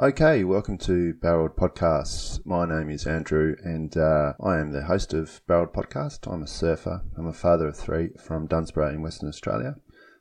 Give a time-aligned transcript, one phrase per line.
[0.00, 2.40] Okay, welcome to Barreled Podcasts.
[2.46, 6.32] My name is Andrew, and uh, I am the host of Barreled Podcast.
[6.32, 7.02] I'm a surfer.
[7.14, 9.76] I'm a father of three from Dunsborough in Western Australia.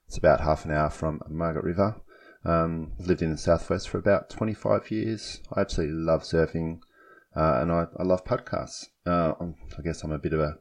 [0.07, 1.95] It's about half an hour from Margaret River.
[2.43, 5.41] Um, I've lived in the southwest for about 25 years.
[5.55, 6.81] I absolutely love surfing,
[7.33, 8.89] uh, and I, I, love podcasts.
[9.05, 10.57] Uh, i guess I'm a bit of a,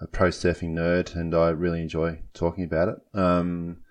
[0.00, 2.96] a, pro surfing nerd, and I really enjoy talking about it.
[3.14, 3.82] Um,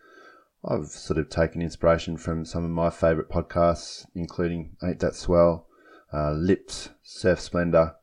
[0.64, 5.68] I've sort of taken inspiration from some of my favourite podcasts, including Ain't That Swell,
[6.14, 7.95] uh, Lips, Surf Splendor.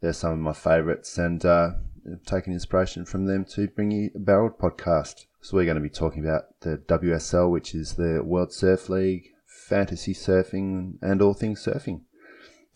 [0.00, 1.70] They're some of my favourites, and uh,
[2.10, 5.24] I've taken inspiration from them to bring you a barreled podcast.
[5.40, 9.30] So we're going to be talking about the WSL, which is the World Surf League,
[9.46, 12.02] fantasy surfing, and all things surfing.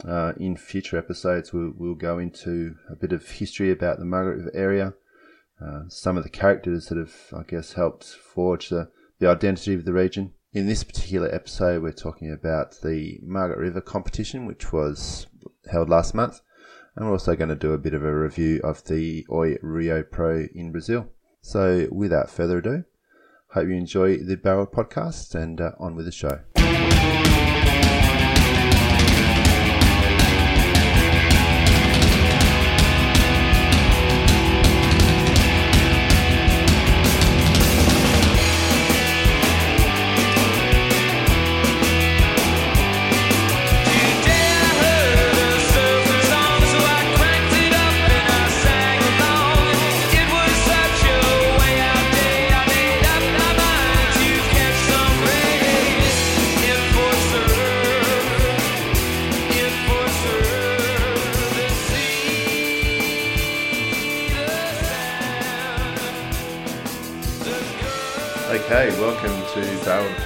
[0.02, 4.38] Uh, in future episodes, we'll, we'll, go into a bit of history about the Margaret
[4.38, 4.94] River area,
[5.60, 9.84] uh, some of the characters that have, I guess, helped forge the the identity of
[9.84, 10.32] the region.
[10.52, 15.26] In this particular episode, we're talking about the Margaret River competition, which was
[15.70, 16.40] held last month,
[16.94, 20.02] and we're also going to do a bit of a review of the Oi Rio
[20.02, 21.08] Pro in Brazil.
[21.42, 22.84] So, without further ado,
[23.50, 26.40] hope you enjoy the Barrel podcast and uh, on with the show.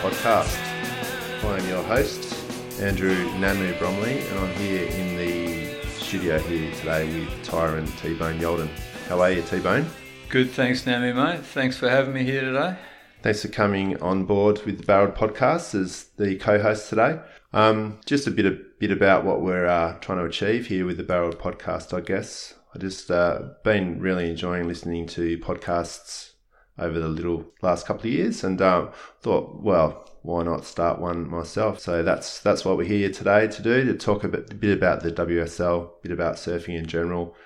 [0.01, 0.56] Podcast.
[1.45, 2.34] I am your host,
[2.81, 8.39] Andrew Nanu Bromley, and I'm here in the studio here today with Tyron T Bone
[8.39, 8.71] Yolden.
[9.09, 9.84] How are you, T Bone?
[10.31, 11.44] Good, thanks, Nanu, mate.
[11.44, 12.77] Thanks for having me here today.
[13.21, 17.21] Thanks for coming on board with the Barreled Podcast as the co-host today.
[17.53, 20.97] Um, just a bit of, bit about what we're uh, trying to achieve here with
[20.97, 22.55] the Barreled Podcast, I guess.
[22.75, 26.29] I just uh, been really enjoying listening to podcasts
[26.80, 28.88] over the little last couple of years, and uh,
[29.20, 31.80] thought, well, why not start one myself?
[31.80, 34.76] So that's that's what we're here today to do to talk a bit, a bit
[34.76, 37.36] about the WSL, a bit about surfing in general,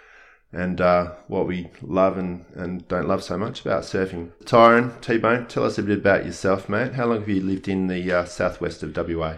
[0.52, 4.30] and uh, what we love and, and don't love so much about surfing.
[4.44, 6.94] Tyron T Bone, tell us a bit about yourself, mate.
[6.94, 9.36] How long have you lived in the uh, southwest of WA?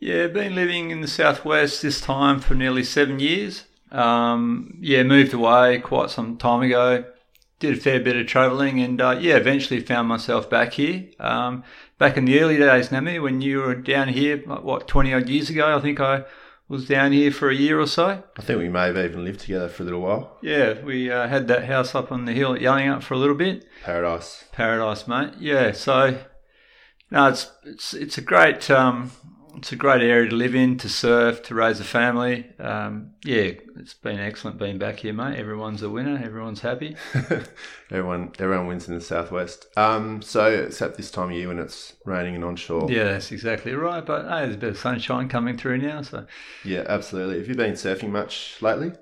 [0.00, 3.64] Yeah, been living in the southwest this time for nearly seven years.
[3.90, 7.04] Um, yeah, moved away quite some time ago.
[7.60, 11.06] Did a fair bit of travelling, and uh, yeah, eventually found myself back here.
[11.20, 11.64] Um,
[11.98, 15.50] back in the early days, Nami, when you were down here, what, 20 odd years
[15.50, 16.24] ago, I think I
[16.68, 18.22] was down here for a year or so.
[18.36, 20.38] I think we may have even lived together for a little while.
[20.42, 23.36] Yeah, we uh, had that house up on the hill at Yallingup for a little
[23.36, 23.66] bit.
[23.82, 24.44] Paradise.
[24.52, 25.34] Paradise, mate.
[25.38, 26.18] Yeah, so
[27.10, 29.12] no, it's it's it's a great um,
[29.56, 32.46] it's a great area to live in, to surf, to raise a family.
[32.58, 35.38] Um, yeah, it's been excellent being back here, mate.
[35.38, 36.20] Everyone's a winner.
[36.22, 36.96] Everyone's happy.
[37.90, 39.66] everyone, everyone wins in the southwest.
[39.76, 42.90] Um, so except this time of year when it's raining and onshore.
[42.90, 44.04] Yeah, that's exactly right.
[44.04, 46.02] But hey, there's a bit of sunshine coming through now.
[46.02, 46.26] So
[46.64, 47.38] yeah, absolutely.
[47.38, 48.92] Have you been surfing much lately?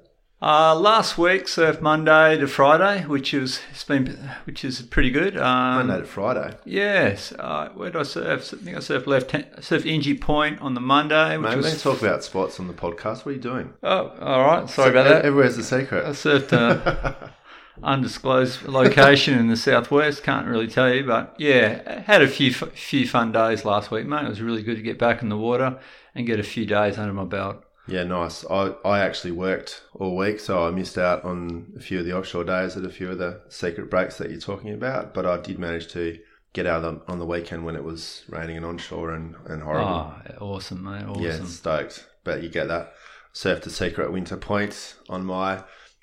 [0.43, 5.37] Uh, last week surfed Monday to Friday, which is it's been which is pretty good.
[5.37, 6.57] Um, Monday to Friday.
[6.65, 7.31] Yes.
[7.39, 8.53] Uh, where did I surf?
[8.53, 11.37] I think I surfed left surfed Inji Point on the Monday.
[11.37, 11.67] Which Mate, was...
[11.67, 13.19] don't talk about spots on the podcast.
[13.19, 13.73] What are you doing?
[13.85, 14.69] Oh, all right.
[14.69, 15.25] Sorry so, about that.
[15.25, 16.05] Everywhere's a secret.
[16.05, 17.33] I surfed a
[17.85, 20.25] undisclosed location in the southwest.
[20.25, 24.25] Can't really tell you, but yeah, had a few few fun days last week, mate.
[24.25, 25.79] It was really good to get back in the water
[26.17, 27.63] and get a few days under my belt.
[27.93, 28.45] Yeah, nice.
[28.47, 32.17] I, I actually worked all week, so I missed out on a few of the
[32.17, 35.13] offshore days at a few of the secret breaks that you're talking about.
[35.13, 36.19] But I did manage to
[36.55, 40.15] get out on, on the weekend when it was raining and onshore and, and horrible.
[40.41, 41.05] Oh, awesome, mate.
[41.05, 41.23] Awesome.
[41.23, 42.07] Yeah, stoked.
[42.25, 42.95] But you get that.
[43.35, 45.59] Surfed a secret winter point on my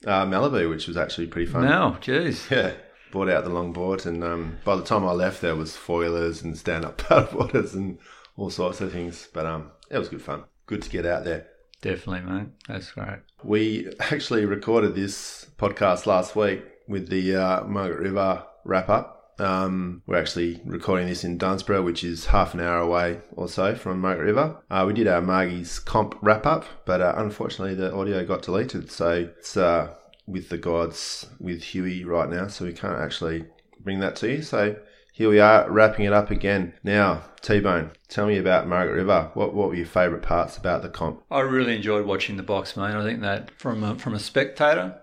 [0.05, 1.65] uh, Malibu, which was actually pretty fun.
[1.65, 2.49] No, jeez.
[2.51, 2.73] Yeah.
[3.11, 6.55] Brought out the longboard, and um, by the time I left, there was foilers and
[6.55, 7.97] stand up paddleboarders and
[8.37, 9.27] all sorts of things.
[9.33, 10.43] But um, it was good fun.
[10.67, 11.47] Good to get out there.
[11.81, 12.47] Definitely, mate.
[12.67, 13.19] That's great.
[13.43, 19.15] We actually recorded this podcast last week with the uh, Margaret River wrap up.
[19.39, 23.73] Um, we're actually recording this in Dunsborough, which is half an hour away or so
[23.73, 24.57] from Margaret River.
[24.69, 28.91] Uh, we did our Margie's comp wrap up, but uh, unfortunately the audio got deleted.
[28.91, 29.93] So it's uh,
[30.27, 33.45] with the gods with Huey right now, so we can't actually
[33.79, 34.41] bring that to you.
[34.41, 34.75] So
[35.19, 36.73] here we are wrapping it up again.
[36.81, 39.31] Now, T Bone, tell me about Margaret River.
[39.33, 41.21] What what were your favourite parts about the comp?
[41.29, 42.95] I really enjoyed watching the box, mate.
[42.95, 44.97] I think that from a, from a spectator,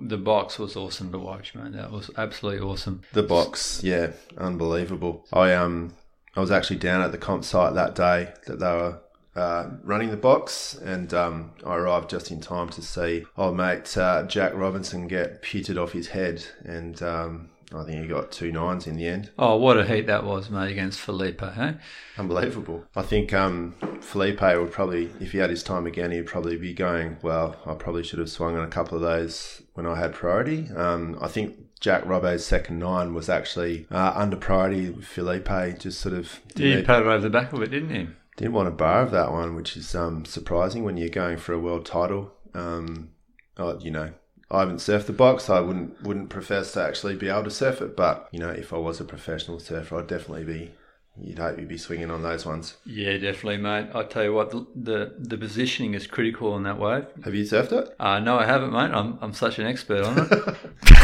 [0.00, 1.72] the box was awesome to watch, man.
[1.72, 3.02] That was absolutely awesome.
[3.12, 5.26] The box, yeah, unbelievable.
[5.32, 5.94] I um
[6.36, 9.00] I was actually down at the comp site that day that they were
[9.34, 13.98] uh, running the box, and um, I arrived just in time to see old mate
[13.98, 18.52] uh, Jack Robinson get pitted off his head, and um, I think he got two
[18.52, 19.30] nines in the end.
[19.38, 21.74] Oh, what a heat that was, mate, against Filipe, eh?
[22.16, 22.84] Unbelievable.
[22.94, 26.72] I think um, Filipe would probably, if he had his time again, he'd probably be
[26.72, 30.14] going, well, I probably should have swung on a couple of those when I had
[30.14, 30.68] priority.
[30.76, 36.00] Um, I think Jack Robbo's second nine was actually uh, under priority with Filipe, just
[36.00, 36.40] sort of.
[36.56, 38.08] He it over the back of it, didn't he?
[38.36, 41.52] Didn't want a bar of that one, which is um, surprising when you're going for
[41.52, 42.32] a world title.
[42.54, 43.10] Um,
[43.56, 44.12] oh, you know,
[44.50, 45.50] I haven't surfed the box.
[45.50, 48.72] I wouldn't wouldn't profess to actually be able to surf it, but you know, if
[48.72, 50.72] I was a professional surfer, I'd definitely be.
[51.18, 52.76] You'd hope you'd be swinging on those ones.
[52.84, 53.88] Yeah, definitely, mate.
[53.94, 57.06] I tell you what, the, the the positioning is critical on that wave.
[57.24, 57.96] Have you surfed it?
[57.98, 58.90] Uh, no, I haven't, mate.
[58.92, 60.56] I'm I'm such an expert on it.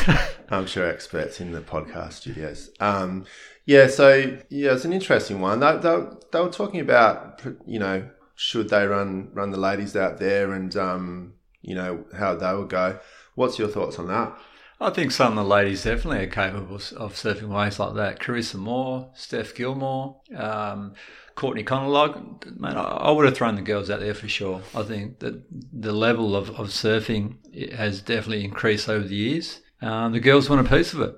[0.51, 2.71] I'm sure experts in the podcast studios.
[2.79, 3.25] Um,
[3.65, 5.61] yeah, so yeah, it's an interesting one.
[5.61, 10.19] They, they, they were talking about, you know, should they run run the ladies out
[10.19, 12.99] there, and um, you know how they would go.
[13.35, 14.37] What's your thoughts on that?
[14.81, 18.19] I think some of the ladies definitely are capable of surfing waves like that.
[18.19, 20.95] Carissa Moore, Steph Gilmore, um,
[21.37, 22.45] Courtney Conlogue.
[22.59, 24.61] Man, I would have thrown the girls out there for sure.
[24.75, 27.37] I think that the level of, of surfing
[27.73, 29.61] has definitely increased over the years.
[29.81, 31.15] Um, the girls want a piece of it.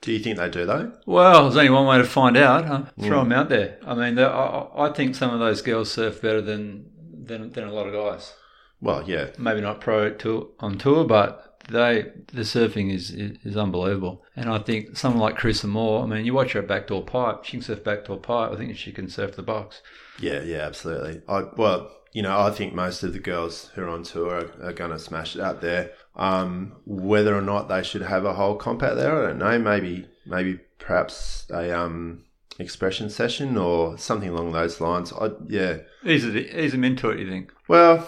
[0.00, 0.92] Do you think they do though?
[1.06, 2.64] Well, there's only one way to find out.
[2.64, 2.84] Huh?
[3.00, 3.24] Throw mm.
[3.24, 3.78] them out there.
[3.84, 7.72] I mean, I, I think some of those girls surf better than than, than a
[7.72, 8.32] lot of guys.
[8.80, 13.56] Well, yeah, maybe not pro tour on tour, but they the surfing is, is, is
[13.56, 14.24] unbelievable.
[14.36, 16.02] And I think someone like Carissa Moore.
[16.02, 18.52] I mean, you watch her backdoor pipe; she can surf backdoor pipe.
[18.52, 19.82] I think she can surf the box.
[20.20, 21.22] Yeah, yeah, absolutely.
[21.28, 24.68] I well, you know, I think most of the girls who are on tour are,
[24.68, 25.92] are going to smash it out there.
[26.16, 29.58] Um, whether or not they should have a whole comp out there, I don't know.
[29.58, 32.24] Maybe, maybe perhaps a um,
[32.58, 35.12] expression session or something along those lines.
[35.12, 35.78] I, yeah,
[36.24, 37.16] a, he's a mentor.
[37.16, 37.52] You think?
[37.68, 38.06] Well,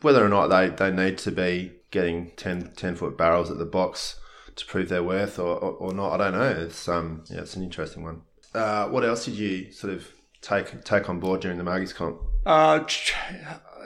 [0.00, 3.64] whether or not they, they need to be getting 10, 10 foot barrels at the
[3.64, 4.20] box
[4.56, 6.64] to prove their worth or, or, or, not, I don't know.
[6.64, 8.22] It's um yeah, it's an interesting one.
[8.54, 10.08] Uh, what else did you sort of
[10.40, 12.20] take take on board during the Margie's comp?
[12.44, 12.84] Uh,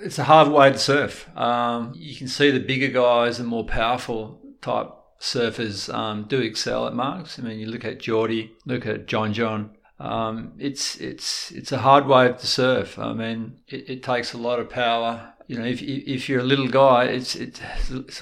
[0.02, 1.28] it's a hard way to surf.
[1.36, 4.90] Um, you can see the bigger guys and more powerful type
[5.20, 7.38] surfers um, do excel at marks.
[7.38, 9.70] I mean, you look at Jordy, look at John John.
[10.02, 12.98] Um, it's it's it's a hard wave to surf.
[12.98, 16.44] I mean, it, it takes a lot of power you know, if if you're a
[16.44, 17.60] little guy, it's it's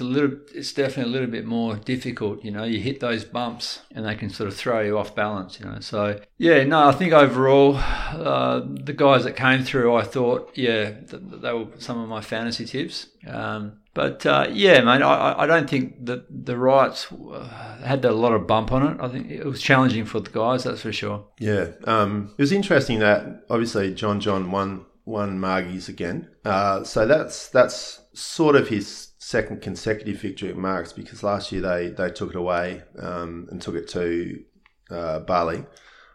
[0.01, 2.43] a little it's definitely a little bit more difficult.
[2.43, 5.59] You know, you hit those bumps and they can sort of throw you off balance.
[5.59, 10.03] You know, so yeah, no, I think overall uh, the guys that came through, I
[10.03, 13.07] thought, yeah, they were some of my fantasy tips.
[13.27, 17.47] Um, but uh, yeah, mate, I, I don't think that the rights uh,
[17.83, 18.97] had a lot of bump on it.
[19.01, 21.25] I think it was challenging for the guys, that's for sure.
[21.39, 26.29] Yeah, um, it was interesting that obviously John John won won Margie's again.
[26.45, 31.61] Uh, so that's that's sort of his second consecutive victory at Marks because last year
[31.61, 34.43] they, they took it away um, and took it to
[34.89, 35.65] uh, Bali,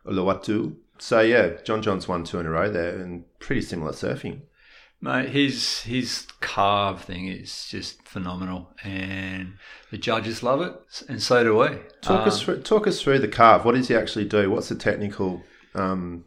[0.06, 0.76] Uluwatu.
[0.99, 4.43] So yeah, John John's won two in a row there and pretty similar surfing.
[5.01, 9.55] Mate, his his carve thing is just phenomenal, and
[9.91, 10.75] the judges love it,
[11.09, 11.69] and so do we.
[12.00, 13.65] Talk um, us through, talk us through the carve.
[13.65, 14.50] What does he actually do?
[14.50, 15.43] What's the technical
[15.75, 16.25] um,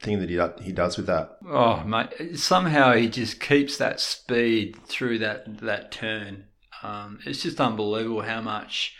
[0.00, 1.38] thing that he he does with that.
[1.48, 6.44] Oh mate, somehow he just keeps that speed through that that turn.
[6.82, 8.94] Um, it's just unbelievable how much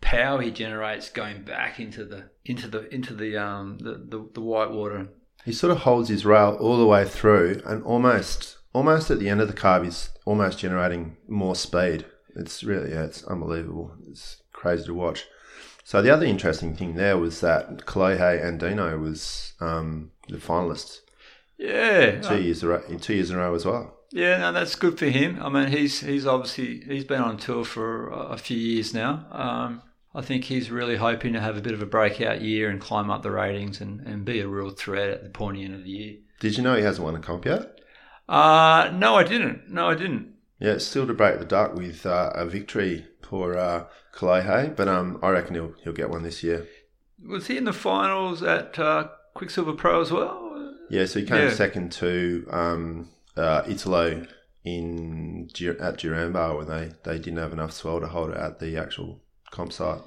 [0.00, 4.40] power he generates going back into the into the into the um the, the, the
[4.40, 5.08] white water.
[5.44, 9.30] He sort of holds his rail all the way through, and almost almost at the
[9.30, 12.04] end of the carve, he's almost generating more speed.
[12.36, 13.92] It's really yeah, it's unbelievable.
[14.06, 15.24] It's crazy to watch.
[15.84, 21.00] So the other interesting thing there was that Kolohe Andino was um, the finalists.
[21.56, 23.94] Yeah, two years in two years in a row as well.
[24.10, 25.40] Yeah, no, that's good for him.
[25.42, 29.26] I mean, he's he's obviously he's been on tour for a few years now.
[29.30, 29.82] Um,
[30.14, 33.10] I think he's really hoping to have a bit of a breakout year and climb
[33.10, 35.90] up the ratings and, and be a real threat at the pointy end of the
[35.90, 36.16] year.
[36.38, 37.73] Did you know he hasn't won a comp yet?
[38.28, 39.70] Uh, no, I didn't.
[39.70, 40.34] No, I didn't.
[40.58, 44.88] Yeah, it's still to break the duck with uh, a victory for uh, Kolohe, but
[44.88, 46.66] um, I reckon he'll he'll get one this year.
[47.26, 50.74] Was he in the finals at uh, Quiksilver Pro as well?
[50.90, 51.50] Yeah, so he came yeah.
[51.50, 54.26] second to um, uh, Italo
[54.64, 55.48] in
[55.80, 59.20] at Duranbah when they, they didn't have enough swell to hold it at the actual
[59.50, 60.00] comp site.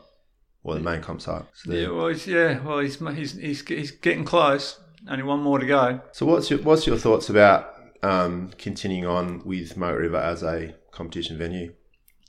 [0.64, 1.46] or the main comp site.
[1.54, 4.80] So, Yeah, well, he's, yeah, well, he's, he's he's he's getting close.
[5.10, 6.02] Only one more to go.
[6.12, 10.76] so what's your what's your thoughts about um, continuing on with Moat River as a
[10.92, 11.74] competition venue?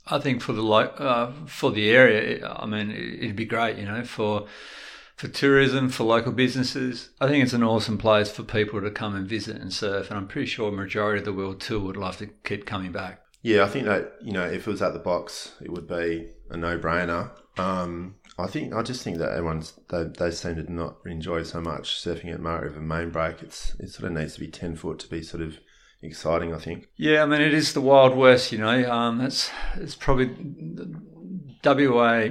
[0.07, 4.03] I think for the uh, for the area, I mean, it'd be great, you know,
[4.03, 4.47] for
[5.15, 7.09] for tourism, for local businesses.
[7.19, 10.17] I think it's an awesome place for people to come and visit and surf, and
[10.17, 13.21] I'm pretty sure majority of the world too would love to keep coming back.
[13.41, 16.31] Yeah, I think that you know if it was at the box, it would be
[16.49, 17.31] a no-brainer.
[17.57, 21.61] Um, I think I just think that everyone's they, they seem to not enjoy so
[21.61, 23.41] much surfing at Murray River Main Break.
[23.41, 25.59] It's it sort of needs to be ten foot to be sort of
[26.01, 26.53] exciting.
[26.53, 26.89] I think.
[26.95, 28.91] Yeah, I mean, it is the Wild West, you know.
[28.91, 30.35] Um, it's it's probably
[31.63, 32.29] WA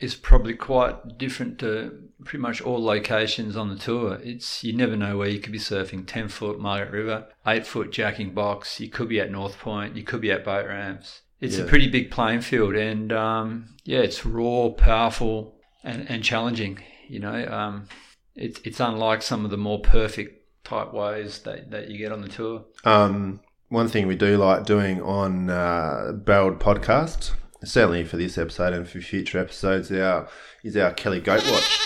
[0.00, 4.18] is probably quite different to pretty much all locations on the tour.
[4.22, 6.06] It's you never know where you could be surfing.
[6.06, 8.80] Ten foot Margaret River, eight foot jacking box.
[8.80, 9.96] You could be at North Point.
[9.96, 11.22] You could be at boat ramps.
[11.42, 16.78] It's a pretty big playing field, and um, yeah, it's raw, powerful, and, and challenging.
[17.08, 17.88] You know, um,
[18.36, 22.20] it's it's unlike some of the more perfect type ways that, that you get on
[22.20, 22.64] the tour.
[22.84, 27.32] Um, one thing we do like doing on uh, Barreled Podcast,
[27.64, 30.28] certainly for this episode and for future episodes, our,
[30.62, 31.78] is our Kelly Goat Watch.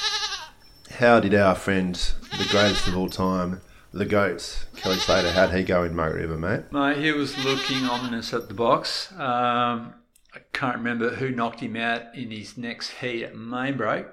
[0.99, 1.95] How did our friend,
[2.39, 3.61] the greatest of all time,
[3.99, 6.71] the GOAT, Kelly Slater, how'd he go in Moat River, mate?
[6.73, 9.11] Mate, he was looking ominous at the box.
[9.13, 9.95] Um,
[10.35, 14.07] I can't remember who knocked him out in his next heat at main break.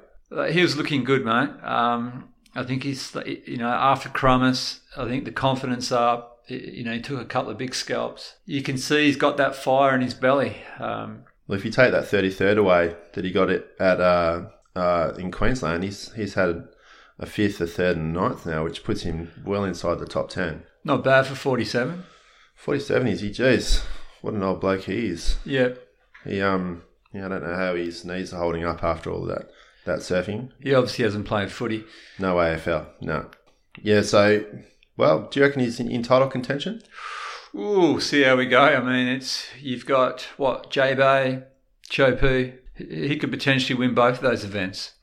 [0.52, 1.50] He was looking good, mate.
[1.64, 6.30] Um, I think he's, you know, after Keramas, I think the confidence up.
[6.48, 8.36] You know, he took a couple of big scalps.
[8.46, 10.58] You can see he's got that fire in his belly.
[10.80, 15.14] Um, Well, if you take that 33rd away that he got it at uh, uh,
[15.18, 16.68] in Queensland, he's he's had
[17.20, 20.30] a fifth, a third, and a ninth now, which puts him well inside the top
[20.30, 20.64] 10.
[20.84, 22.04] not bad for 47.
[22.56, 23.30] 47 is he?
[23.30, 23.84] Jeez,
[24.22, 25.38] what an old bloke he is.
[25.46, 25.70] Yeah,
[26.26, 29.50] He um yeah, I don't know how his knees are holding up after all that
[29.86, 30.50] that surfing.
[30.62, 31.84] he obviously hasn't played footy.
[32.18, 33.30] No AFL, no.
[33.82, 34.46] Yeah, so
[34.98, 36.82] well, do you reckon he's in, in title contention?
[37.56, 38.62] Ooh, see how we go.
[38.62, 41.44] I mean, it's you've got what J Bay,
[41.90, 42.54] Chopu.
[42.76, 44.94] He he could potentially win both of those events.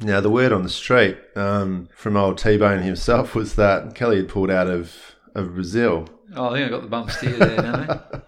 [0.00, 4.18] Now the word on the street um, from old T Bone himself was that Kelly
[4.18, 4.94] had pulled out of,
[5.34, 6.08] of Brazil.
[6.36, 8.20] Oh, I think I got the bump steer there, don't I?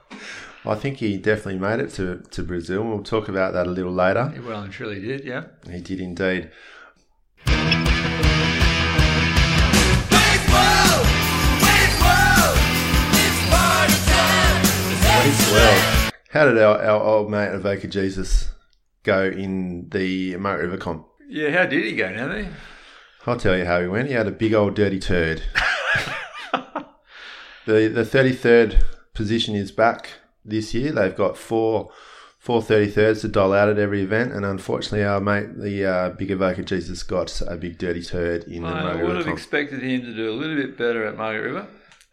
[0.72, 2.82] I think he definitely made it to, to Brazil.
[2.82, 4.30] We'll talk about that a little later.
[4.30, 5.44] He well and truly did, yeah.
[5.70, 6.50] He did indeed.
[7.46, 7.86] Wayne's
[10.50, 11.06] World!
[11.62, 12.58] Wayne's World!
[13.14, 14.62] It's party time!
[15.24, 16.12] Waste World.
[16.30, 18.50] How did our, our old mate Avoca Jesus
[19.04, 21.09] go in the Moat River comp?
[21.30, 22.48] Yeah, how did he go, Navi?
[23.24, 24.08] I'll tell you how he went.
[24.08, 25.42] He had a big old dirty turd.
[27.66, 28.84] the the thirty third
[29.14, 30.10] position is back
[30.44, 30.90] this year.
[30.90, 31.92] They've got four
[32.38, 36.08] four thirty thirds to dole out at every event, and unfortunately, our mate the uh,
[36.10, 39.38] big Avoca Jesus got a big dirty turd in the I would have comp.
[39.38, 41.68] expected him to do a little bit better at Margaret River.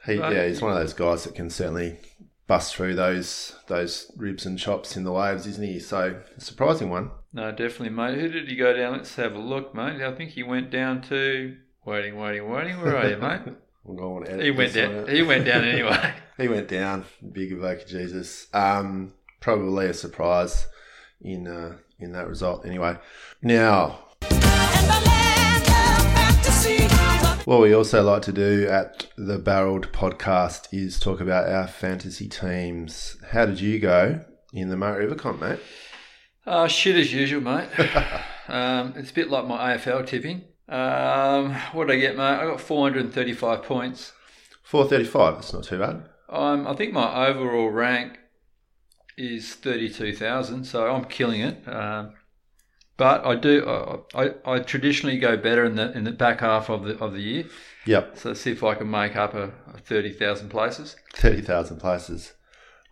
[0.05, 1.97] He, yeah, he's one of those guys that can certainly
[2.45, 5.79] bust through those those ribs and chops in the waves, isn't he?
[5.79, 7.09] So surprising one.
[7.33, 8.17] No, definitely, mate.
[8.19, 8.93] Who did he go down?
[8.93, 10.01] Let's have a look, mate.
[10.01, 11.55] I think he went down to
[11.85, 12.79] waiting, waiting, waiting.
[12.81, 13.41] Where are you, mate?
[13.87, 14.95] I'm going to edit He went down.
[15.03, 15.07] one.
[15.09, 16.13] He went down anyway.
[16.37, 17.05] He went down.
[17.31, 18.47] Big Avoca Jesus.
[18.53, 20.67] Um, probably a surprise
[21.21, 22.65] in uh, in that result.
[22.65, 22.97] Anyway,
[23.41, 26.87] now And the land of fantasy.
[27.45, 32.27] what we also like to do at the Barreled Podcast is talk about our fantasy
[32.27, 33.17] teams.
[33.31, 34.19] How did you go
[34.53, 35.59] in the Moat River comp, mate?
[36.49, 37.67] Oh, shit as usual, mate.
[38.47, 40.43] um, it's a bit like my AFL tipping.
[40.69, 42.23] Um, what did I get, mate?
[42.23, 44.13] I got 435 points.
[44.63, 45.35] Four thirty-five.
[45.35, 46.03] That's not too bad.
[46.29, 48.19] Um, I think my overall rank
[49.17, 51.65] is 32,000, so I'm killing it.
[51.67, 52.13] Um,
[52.97, 53.65] but I do,
[54.13, 57.13] I, I, I traditionally go better in the in the back half of the of
[57.13, 57.45] the year.
[57.85, 60.97] Yep, So see if I can make up a, a 30,000 places.
[61.13, 62.33] thirty thousand places.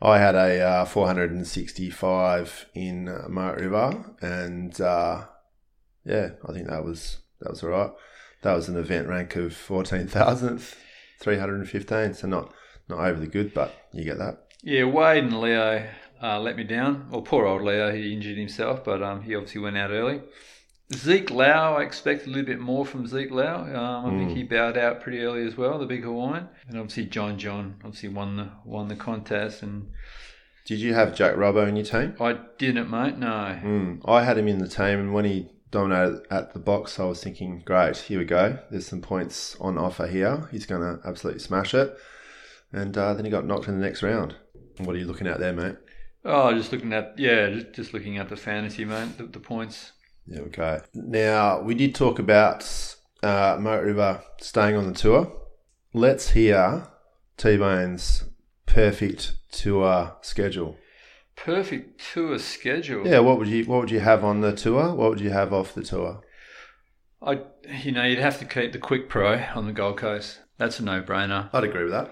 [0.06, 5.26] I had a uh, 465 in uh, Moat River, and uh,
[6.06, 7.90] yeah, I think that was that was all right.
[8.44, 12.54] That was an event rank of 14,315, so not
[12.88, 14.44] not overly good, but you get that.
[14.62, 15.88] Yeah, Wade and Leo
[16.22, 17.08] uh, let me down.
[17.10, 20.22] Well, poor old Leo, he injured himself, but um, he obviously went out early.
[20.94, 23.64] Zeke Lau, I expect a little bit more from Zeke Lau.
[23.64, 26.48] Um, I think he bowed out pretty early as well, the big Hawaiian.
[26.68, 29.92] And obviously John John obviously won the won the contest, and
[30.66, 32.16] Did you have Jack Robbo in your team?
[32.20, 33.18] I didn't, mate.
[33.18, 33.60] No.
[33.64, 37.06] Mm, I had him in the team, and when he dominated at the box, I
[37.06, 38.60] was thinking, great, here we go.
[38.70, 40.48] There's some points on offer here.
[40.52, 41.98] He's going to absolutely smash it.
[42.72, 44.36] And uh, then he got knocked in the next round.
[44.78, 45.76] What are you looking at there, mate?
[46.24, 49.18] Oh, just looking at yeah, just, just looking at the fantasy, mate.
[49.18, 49.92] The, the points
[50.28, 50.82] We go.
[50.94, 55.32] Now, we did talk about uh, Moat River staying on the tour.
[55.94, 56.88] Let's hear
[57.38, 58.24] T Bone's
[58.66, 60.78] perfect tour schedule.
[61.36, 63.08] Perfect tour schedule.
[63.08, 64.96] Yeah, what would you what would you have on the tour?
[64.96, 66.22] What would you have off the tour?
[67.22, 67.42] I,
[67.84, 70.40] you know, you'd have to keep the Quik Pro on the Gold Coast.
[70.58, 71.50] That's a no-brainer.
[71.54, 72.12] I'd agree with that.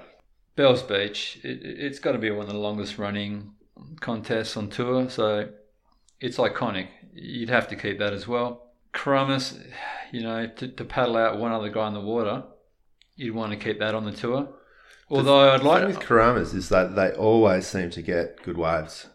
[0.55, 3.53] Bells Beach, it, it's got to be one of the longest running
[4.00, 5.50] contests on tour, so
[6.20, 6.88] it's iconic.
[7.13, 8.72] You'd have to keep that as well.
[8.93, 9.60] Keramas,
[10.12, 12.43] you know, to, to paddle out one other guy in the water,
[13.15, 14.50] you'd want to keep that on the tour.
[15.10, 18.58] Although I'd The thing like, with Keramas is that they always seem to get good
[18.58, 19.08] waves.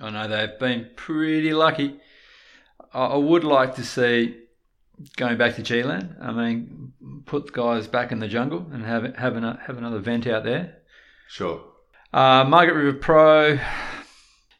[0.00, 2.00] I know they've been pretty lucky.
[2.92, 4.36] I, I would like to see
[5.16, 6.16] going back to G-Land.
[6.20, 6.92] I mean,
[7.26, 10.44] put the guys back in the jungle and have have, an, have another vent out
[10.44, 10.78] there.
[11.28, 11.62] Sure.
[12.12, 13.58] Uh, Margaret River Pro,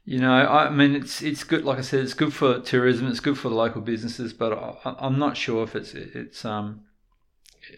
[0.07, 1.65] you know, I mean, it's it's good.
[1.65, 3.09] Like I said, it's good for tourism.
[3.09, 6.85] It's good for the local businesses, but I, I'm not sure if it's it's um,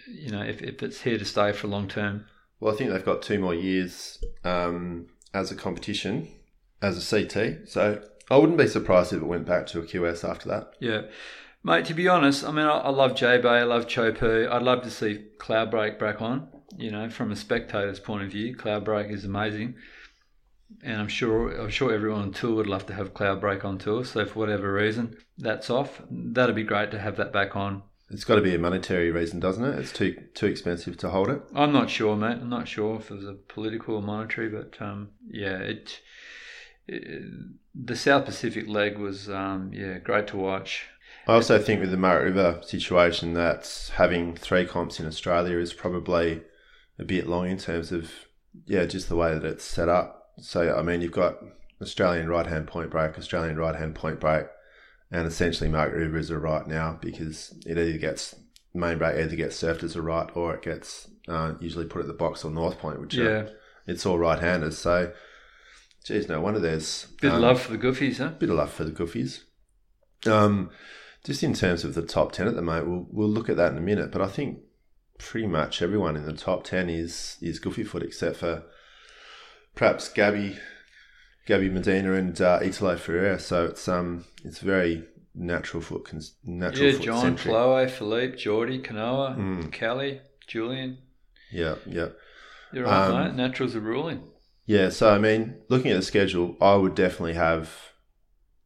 [0.06, 2.26] you know, if, if it's here to stay for long term.
[2.60, 6.28] Well, I think they've got two more years um, as a competition,
[6.82, 7.68] as a CT.
[7.68, 10.72] So I wouldn't be surprised if it went back to a QS after that.
[10.80, 11.02] Yeah.
[11.64, 14.50] Mate, to be honest, I mean, I, I love J Bay, I love Chopu.
[14.50, 16.48] I'd love to see Cloudbreak back on.
[16.76, 19.74] You know, from a spectator's point of view, Cloudbreak is amazing,
[20.82, 23.78] and I'm sure I'm sure everyone on tour would love to have Cloud Break on
[23.78, 24.04] tour.
[24.04, 26.02] So for whatever reason, that's off.
[26.10, 27.82] That'd be great to have that back on.
[28.10, 29.78] It's got to be a monetary reason, doesn't it?
[29.78, 31.42] It's too too expensive to hold it.
[31.54, 32.38] I'm not sure, mate.
[32.40, 36.00] I'm not sure if it was a political or monetary, but um, yeah, it,
[36.86, 37.22] it.
[37.74, 40.86] The South Pacific leg was um, yeah great to watch.
[41.26, 45.74] I also think with the Murray River situation that having three comps in Australia is
[45.74, 46.40] probably
[46.98, 48.10] a bit long in terms of
[48.66, 50.17] yeah, just the way that it's set up.
[50.40, 51.38] So I mean, you've got
[51.80, 54.46] Australian right hand point break, Australian right hand point break,
[55.10, 58.34] and essentially Margaret River is a right now because it either gets
[58.74, 62.06] main break either gets surfed as a right or it gets uh, usually put at
[62.06, 63.50] the box or North Point, which Yeah, are,
[63.86, 64.78] it's all right handers.
[64.78, 65.12] So,
[66.04, 68.30] geez, no wonder there's bit of um, love for the Goofies, huh?
[68.38, 69.42] bit of love for the Goofies.
[70.26, 70.70] Um,
[71.24, 73.72] just in terms of the top ten at the moment, we'll we'll look at that
[73.72, 74.10] in a minute.
[74.10, 74.60] But I think
[75.18, 78.64] pretty much everyone in the top ten is is Goofy foot except for
[79.78, 80.56] perhaps Gabby,
[81.46, 83.38] Gabby Medina and uh, Italo Ferreira.
[83.38, 87.36] So it's um it's very natural foot cons- natural Yeah, John.
[87.38, 89.72] Kolohe, Filipe, Jordy, Kanoa, Mm.
[89.72, 90.98] Kelly, Julian.
[91.50, 92.08] Yeah, yeah.
[92.72, 93.34] You're right, Um, mate.
[93.36, 94.24] Naturals are ruling.
[94.66, 97.70] Yeah, so I mean, looking at the schedule, I would definitely have.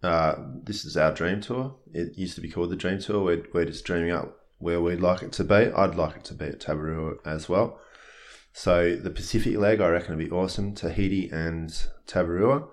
[0.02, 1.76] Uh, this is our dream tour.
[1.94, 3.22] It used to be called the Dream Tour.
[3.22, 5.54] We're, we're just dreaming up where we'd like it to be.
[5.54, 7.78] I'd like it to be at Tavarua as well.
[8.52, 10.74] So the Pacific leg, I reckon, would be awesome.
[10.74, 11.70] Tahiti and
[12.06, 12.68] Tavarua.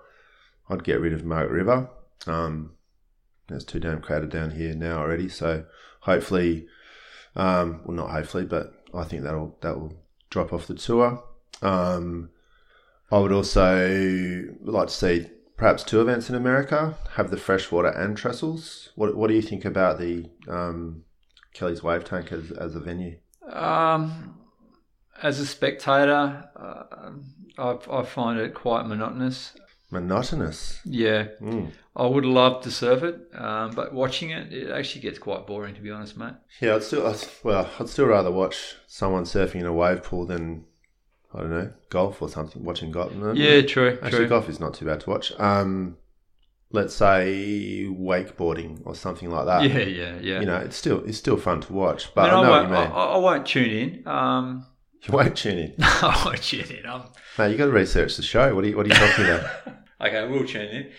[0.68, 1.88] I'd get rid of Margaret River.
[2.26, 2.72] Um,
[3.48, 5.28] it's too damn crowded down here now already.
[5.28, 5.64] So
[6.00, 6.66] hopefully,
[7.34, 9.94] um, well, not hopefully, but I think that'll that will
[10.30, 11.24] drop off the tour.
[11.62, 12.30] Um,
[13.10, 18.16] I would also like to see perhaps two events in America have the freshwater and
[18.16, 18.90] trestles.
[18.94, 21.04] What What do you think about the um,
[21.54, 23.18] Kelly's Wave Tank as, as a venue?
[23.50, 24.39] Um,
[25.22, 27.10] as a spectator, uh,
[27.58, 29.52] I, I find it quite monotonous.
[29.90, 30.80] Monotonous.
[30.84, 31.72] Yeah, Mm.
[31.96, 35.74] I would love to surf it, um, but watching it, it actually gets quite boring,
[35.74, 36.34] to be honest, mate.
[36.60, 40.24] Yeah, I'd still I'd, well, I'd still rather watch someone surfing in a wave pool
[40.26, 40.64] than
[41.34, 42.62] I don't know golf or something.
[42.64, 43.12] Watching golf.
[43.12, 44.28] No, Yeah, true, Actually, true.
[44.28, 45.32] golf is not too bad to watch.
[45.40, 45.96] Um,
[46.70, 49.64] let's say wakeboarding or something like that.
[49.64, 50.40] Yeah, yeah, yeah.
[50.40, 52.50] You know, it's still it's still fun to watch, I, but mean, I, I, know
[52.50, 52.92] what won't, you I, mean.
[52.92, 54.08] I won't tune in.
[54.08, 54.66] Um,
[55.02, 55.74] you won't tune in.
[55.78, 56.86] No, I won't tune in.
[56.86, 57.02] I'm,
[57.38, 58.54] Mate, you got to research the show.
[58.54, 59.50] What are you What are you talking about?
[60.00, 60.90] okay, we'll tune in.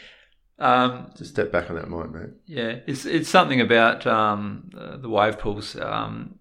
[0.60, 2.30] Um, Just step back on that mic, mate.
[2.46, 5.76] Yeah, it's it's something about um, the, wave pools.
[5.76, 6.36] Um,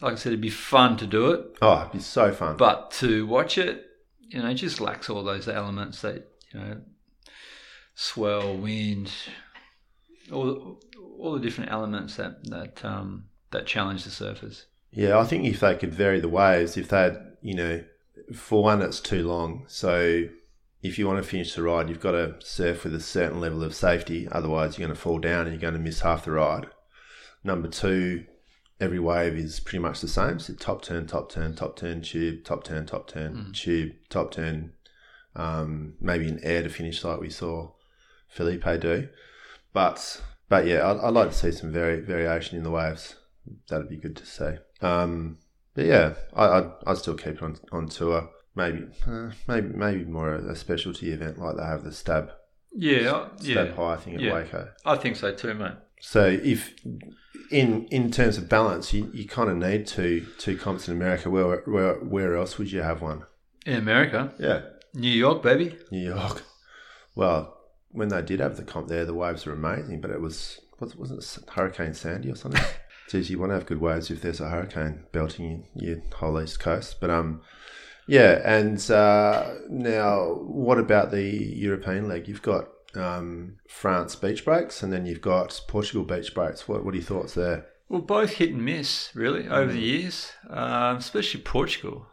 [0.00, 2.56] like I said, it'd be fun to do it, Oh, it'd be so fun.
[2.56, 3.84] but to watch it,
[4.20, 6.76] you know, it just lacks all those elements that you know,
[7.96, 9.10] swell, wind,
[10.30, 14.66] all the, all the different elements that that um, that challenge the surfers.
[14.90, 17.84] Yeah, I think if they could vary the waves, if they had, you know,
[18.34, 19.64] for one, it's too long.
[19.68, 20.24] So
[20.82, 23.62] if you want to finish the ride, you've got to surf with a certain level
[23.62, 24.28] of safety.
[24.30, 26.66] Otherwise, you're going to fall down and you're going to miss half the ride.
[27.44, 28.24] Number two,
[28.80, 30.38] every wave is pretty much the same.
[30.38, 34.72] So top turn, top turn, top turn, tube, top turn, top turn, tube, top turn.
[35.36, 37.72] Um, maybe an air to finish like we saw
[38.28, 39.08] Filipe do.
[39.72, 43.16] But but yeah, I'd, I'd like to see some vari- variation in the waves.
[43.68, 44.56] That'd be good to see.
[44.80, 45.38] Um,
[45.74, 48.30] but yeah, I, I'd, I'd still keep it on, on tour.
[48.54, 52.30] Maybe uh, maybe maybe more a, specialty event like they have the stab
[52.72, 54.32] Yeah, I- stab yeah, high thing at Yeah.
[54.32, 54.68] Waco.
[54.84, 55.72] I think so too, mate.
[56.00, 56.74] So if
[57.50, 61.30] in in terms of balance, you, you kind of need two two comps in America.
[61.30, 63.22] Where where where else would you have one?
[63.66, 64.62] In America, Yeah,
[64.94, 65.76] New York, baby.
[65.92, 66.42] New York.
[67.14, 67.56] Well,
[67.90, 70.96] when they did have the comp there, the waves were amazing, but it was was
[70.96, 72.62] wasn't it Hurricane Sandy or something?
[73.08, 76.60] Geez, you want to have good waves if there's a hurricane belting your whole east
[76.60, 77.00] coast.
[77.00, 77.40] But um,
[78.06, 78.40] yeah.
[78.44, 82.28] And uh, now, what about the European leg?
[82.28, 86.68] You've got um, France beach breaks, and then you've got Portugal beach breaks.
[86.68, 87.66] What what are your thoughts there?
[87.88, 92.06] Well, both hit and miss, really, over the years, um, especially Portugal.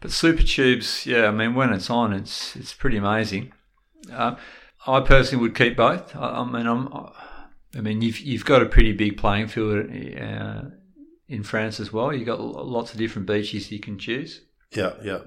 [0.00, 3.52] But Super Tubes, yeah, I mean, when it's on, it's it's pretty amazing.
[4.12, 4.34] Uh,
[4.86, 6.14] I personally would keep both.
[6.16, 6.88] I, I mean, I'm,
[7.76, 10.62] I mean, you've you've got a pretty big playing field uh,
[11.28, 12.12] in France as well.
[12.12, 14.42] You've got lots of different beaches you can choose,
[14.74, 15.20] Yeah, yeah.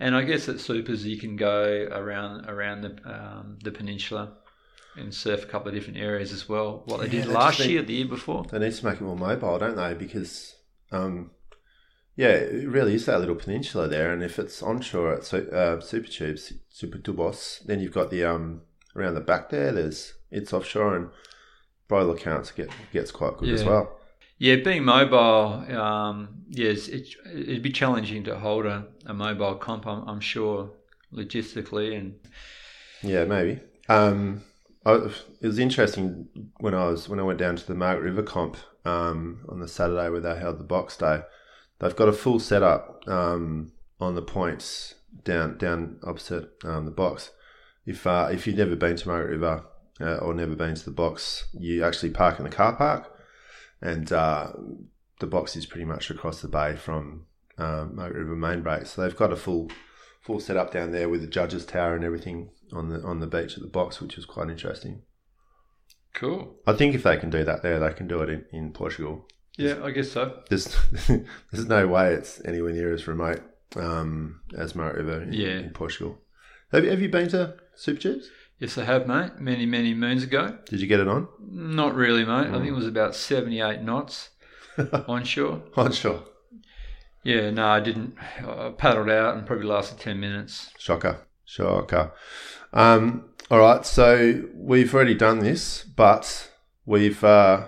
[0.00, 4.32] and I guess at Supers you can go around around the um, the peninsula
[4.96, 6.82] and surf a couple of different areas as well.
[6.86, 8.44] What they Yeah, did they last just year, the year before.
[8.50, 9.94] They need to make it more mobile, don't they?
[9.94, 10.54] Because,
[10.90, 11.30] um,
[12.14, 14.12] yeah, it really is that little peninsula there.
[14.12, 18.62] And if it's onshore at uh, Super Tubes, Super Tubos, then you've got the um
[18.94, 19.72] around the back there.
[19.72, 21.08] There's it's offshore, and
[21.92, 23.98] by all accounts, get, gets quite good as well.
[24.38, 29.86] Yeah, being mobile, um, yes, it, it'd be challenging to hold a, a mobile comp,
[29.86, 30.70] I'm, I'm sure,
[31.12, 31.96] logistically.
[31.96, 32.18] And
[33.02, 33.60] Yeah, maybe.
[33.88, 34.42] Um,
[34.86, 36.28] I, it was interesting
[36.58, 39.68] when I was when I went down to the Margaret River comp um, on the
[39.68, 41.20] Saturday where they held the box day.
[41.78, 47.30] They've got a full setup um, on the points down down opposite um, the box.
[47.86, 49.64] If uh, if you've never been to Margaret River
[50.02, 53.10] uh, or never been to the box, you actually park in the car park,
[53.80, 54.52] and uh,
[55.20, 57.26] the box is pretty much across the bay from
[57.58, 58.86] um, Margaret River main break.
[58.86, 59.70] So they've got a full
[60.20, 63.54] full setup down there with the judges tower and everything on the on the beach
[63.56, 65.02] at the box, which was quite interesting.
[66.14, 66.56] cool.
[66.66, 69.26] I think if they can do that there, they can do it in, in Portugal.
[69.58, 70.40] Yeah, I guess so.
[70.48, 70.74] There's
[71.52, 73.42] there's no way it's anywhere near as remote
[73.76, 75.58] um, as Margaret River in, Yeah.
[75.58, 76.18] in Portugal.
[76.72, 78.30] Have you, have you been to Super Tubes?
[78.62, 79.40] Yes, I have, mate.
[79.40, 80.56] Many, many moons ago.
[80.66, 81.26] Did you get it on?
[81.50, 82.46] Not really, mate.
[82.46, 84.30] I think it was about 78 knots
[85.08, 85.64] onshore.
[85.76, 86.20] I'm.
[87.24, 88.14] Yeah, no, I didn't.
[88.38, 90.70] I paddled out and probably lasted 10 minutes.
[90.78, 91.26] Shocker.
[91.44, 92.12] Shocker.
[92.72, 96.48] Um, all right, so we've already done this, but
[96.86, 97.64] we've uh,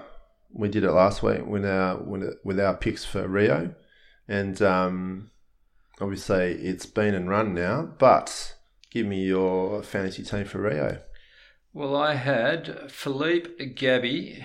[0.53, 1.97] we did it last week with our
[2.45, 3.75] with our picks for Rio,
[4.29, 5.33] and um,
[6.01, 7.83] obviously it's been and run now.
[7.99, 8.55] But
[8.95, 10.99] give me your fantasy team for Rio.
[11.75, 14.45] Well, I had Filipe, Gabby,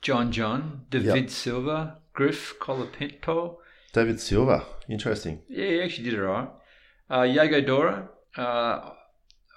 [0.00, 3.58] John John, Deivid Silva, Griff, Colapinto.
[3.92, 5.42] Deivid Silva, interesting.
[5.48, 6.48] Yeah, he actually did it right.
[7.10, 8.08] Uh, Yago Dora,
[8.38, 8.90] uh,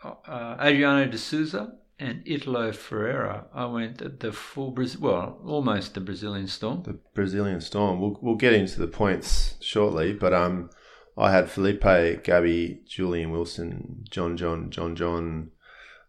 [0.03, 3.45] uh, Adriano de Souza, and Italo Ferreira.
[3.53, 6.84] I went at the full Brazil, well, almost the Brazilian Storm.
[6.84, 7.99] The Brazilian Storm.
[7.99, 10.69] We'll we'll get into the points shortly, but um,
[11.17, 15.52] I had Filipe, Gabby, Julian Wilson, John John, John John.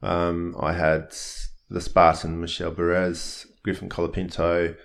[0.03, 1.15] Um, I had
[1.69, 4.77] the Spartan, Michel Bourez, Griffin Colapinto,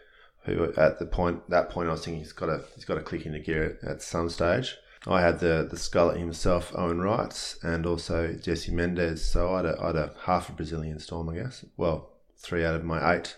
[0.44, 3.02] who at the point that point I was thinking he's got to he's got to
[3.02, 4.76] click into gear at, some stage.
[5.08, 9.24] I had the the Scarlet himself, Owen Wright, and also Jesse Mendes.
[9.24, 11.66] So I had a, I had a half a Brazilian Storm, I guess.
[11.78, 13.38] Well, three out of my eight.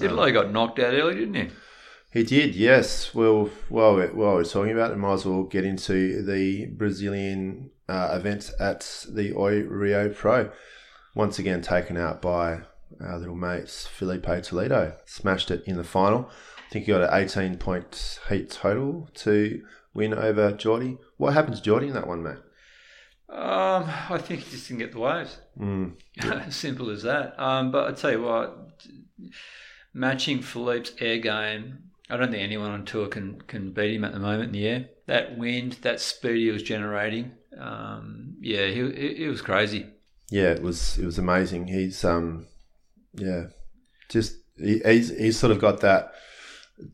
[0.00, 1.50] Italo got knocked out early, didn't he?
[2.12, 3.14] He did, yes.
[3.14, 7.70] Well, while we're, while we're talking about it, might as well get into the Brazilian
[7.88, 10.50] uh, event at the Oi Rio Pro.
[11.14, 12.62] Once again, taken out by
[13.00, 14.96] our little mates Filipe Toledo.
[15.06, 16.28] Smashed it in the final.
[16.66, 19.62] I think he got an 18 point heat total to
[19.94, 20.98] win over Jordy.
[21.16, 22.38] What happened to Jordy in that one, mate?
[23.28, 25.38] Um, I think he just didn't get the waves.
[25.58, 25.94] Mm.
[26.52, 27.40] Simple as that.
[27.40, 28.72] Um, but I tell you what,
[29.94, 34.12] matching Filipe's air game, I don't think anyone on tour can can beat him at
[34.12, 34.88] the moment in the air.
[35.06, 39.86] That wind, that speed he was generating, um, yeah, he, he, he was crazy.
[40.30, 41.66] Yeah, it was it was amazing.
[41.68, 42.46] He's um,
[43.14, 43.46] yeah,
[44.08, 46.12] just he, he's he's sort of got that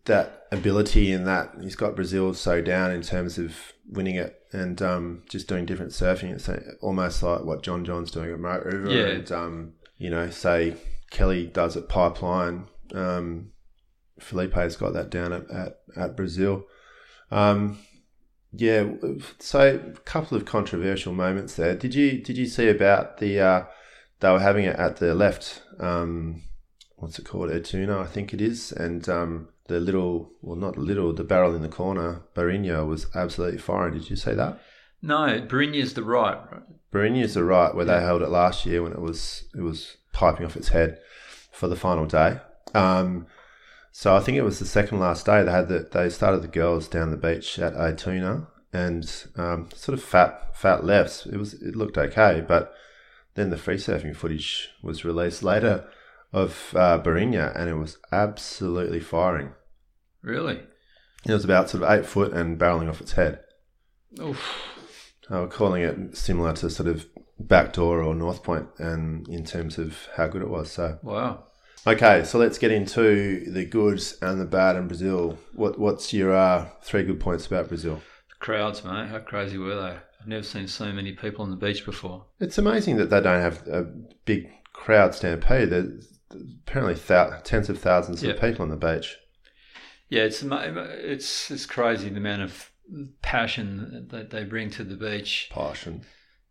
[0.04, 3.54] that ability in that he's got Brazil so down in terms of
[3.88, 6.30] winning it and um, just doing different surfing.
[6.32, 6.48] It's
[6.80, 9.06] almost like what John John's doing at Mark River, Yeah.
[9.14, 10.74] and um, you know, say
[11.10, 12.66] Kelly does at Pipeline.
[12.94, 13.50] Um,
[14.20, 16.64] Filipe's got that down at at, at Brazil.
[17.30, 17.78] Um,
[18.52, 18.86] yeah,
[19.38, 21.74] so a couple of controversial moments there.
[21.74, 23.64] Did you did you see about the uh,
[24.20, 25.62] they were having it at the left?
[25.78, 26.42] Um,
[26.96, 27.50] what's it called?
[27.50, 31.62] Itaúna, I think it is, and um, the little, well, not little, the barrel in
[31.62, 33.94] the corner, Barino was absolutely firing.
[33.94, 34.58] Did you see that?
[35.02, 36.38] No, Barrinha's the right.
[36.50, 36.62] right?
[36.92, 40.46] Barino's the right where they held it last year when it was it was piping
[40.46, 40.98] off its head.
[41.56, 42.38] for the final day.
[42.74, 43.26] Um,
[43.98, 45.42] so I think it was the second last day.
[45.42, 49.96] They had the, they started the girls down the beach at Itaúna and um, sort
[49.96, 51.24] of fat fat lefts.
[51.24, 52.74] It was it looked okay, but
[53.36, 55.88] then the free surfing footage was released later
[56.30, 59.54] of uh, Barrinha, and it was absolutely firing.
[60.20, 60.60] Really?
[61.24, 63.40] It was about sort of eight foot and barreling off its head.
[64.20, 64.74] Oof.
[65.30, 67.06] I was calling it similar to sort of
[67.40, 70.70] backdoor or North Point, and in terms of how good it was.
[70.70, 71.45] So Wow.
[71.86, 75.38] Okay, so let's get into the goods and the bad in Brazil.
[75.54, 77.96] What what's your uh, three good points about Brazil?
[78.28, 79.08] The crowds, mate.
[79.08, 79.96] How crazy were they?
[80.20, 82.24] I've never seen so many people on the beach before.
[82.40, 83.84] It's amazing that they don't have a
[84.24, 85.70] big crowd stampede.
[85.70, 86.18] There's
[86.66, 88.32] apparently thou- tens of thousands Yeah.
[88.32, 89.16] of people on the beach.
[90.08, 92.70] Yeah, it's it's it's crazy the amount of
[93.22, 95.48] passion that they bring to the beach.
[95.52, 96.02] Passion.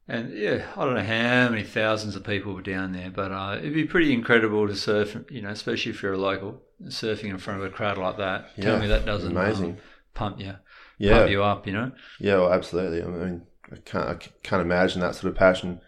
[0.08, 3.56] And yeah, I don't know how many thousands of people were down there, but uh,
[3.58, 5.18] it'd be pretty incredible to surf.
[5.30, 8.50] You know, especially if you're a local, surfing in front of a crowd like that.
[8.56, 9.78] Yeah, Tell me that doesn't um, amazing.
[10.14, 10.56] pump you,
[11.00, 11.66] Yeah, pump you up.
[11.66, 11.92] You know.
[12.20, 13.02] Yeah, well, absolutely.
[13.02, 15.82] I mean, I can't, I can't imagine that sort of passion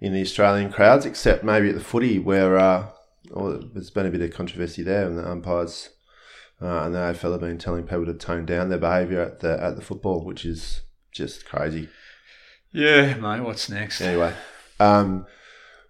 [0.00, 2.86] in the Australian crowds, except maybe at the footy, where uh,
[3.30, 5.90] well, there's been a bit of controversy there, and the umpires
[6.62, 9.62] uh, and the AFL have been telling people to tone down their behaviour at the
[9.62, 10.80] at the football, which is
[11.12, 11.88] just crazy.
[12.72, 13.40] Yeah, mate.
[13.40, 14.00] What's next?
[14.00, 14.34] Anyway,
[14.78, 15.26] um,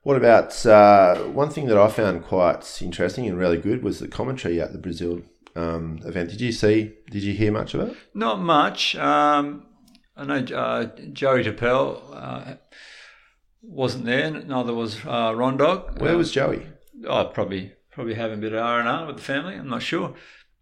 [0.02, 4.08] what about uh, one thing that I found quite interesting and really good was the
[4.08, 5.22] commentary at the Brazil
[5.56, 6.30] um, event.
[6.30, 6.92] Did you see?
[7.10, 7.96] Did you hear much of it?
[8.14, 8.96] Not much.
[8.96, 9.66] Um,
[10.16, 12.54] I know uh, Joey Turpel uh,
[13.62, 14.30] wasn't there.
[14.30, 16.00] Neither was uh, Rondog.
[16.00, 16.66] Where was Joey?
[17.06, 19.54] Oh, probably probably having a bit of R and R with the family.
[19.54, 20.14] I'm not sure.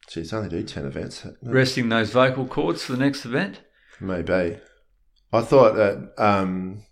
[0.08, 1.26] Geez, only do ten events.
[1.42, 3.60] Resting those vocal cords for the next event.
[4.00, 4.58] Maybe.
[5.32, 6.82] I thought that um,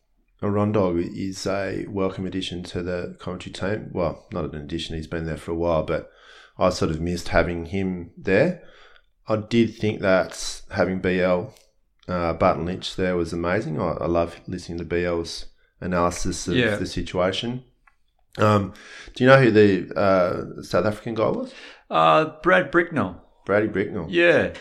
[0.42, 3.90] a Rondog is a welcome addition to the commentary team.
[3.92, 6.10] Well, not an addition, he's been there for a while, but
[6.58, 8.62] I sort of missed having him there.
[9.28, 11.46] I did think that having BL
[12.08, 13.80] uh, Barton Lynch there was amazing.
[13.80, 15.46] I, I love listening to BL's
[15.80, 16.76] analysis of Yeah.
[16.76, 17.64] the situation.
[18.38, 18.74] Um,
[19.14, 21.54] do you know who the uh, South African guy was?
[21.90, 23.22] Uh, Brad Bricknell.
[23.46, 24.06] Brady Bricknell.
[24.10, 24.52] Yeah,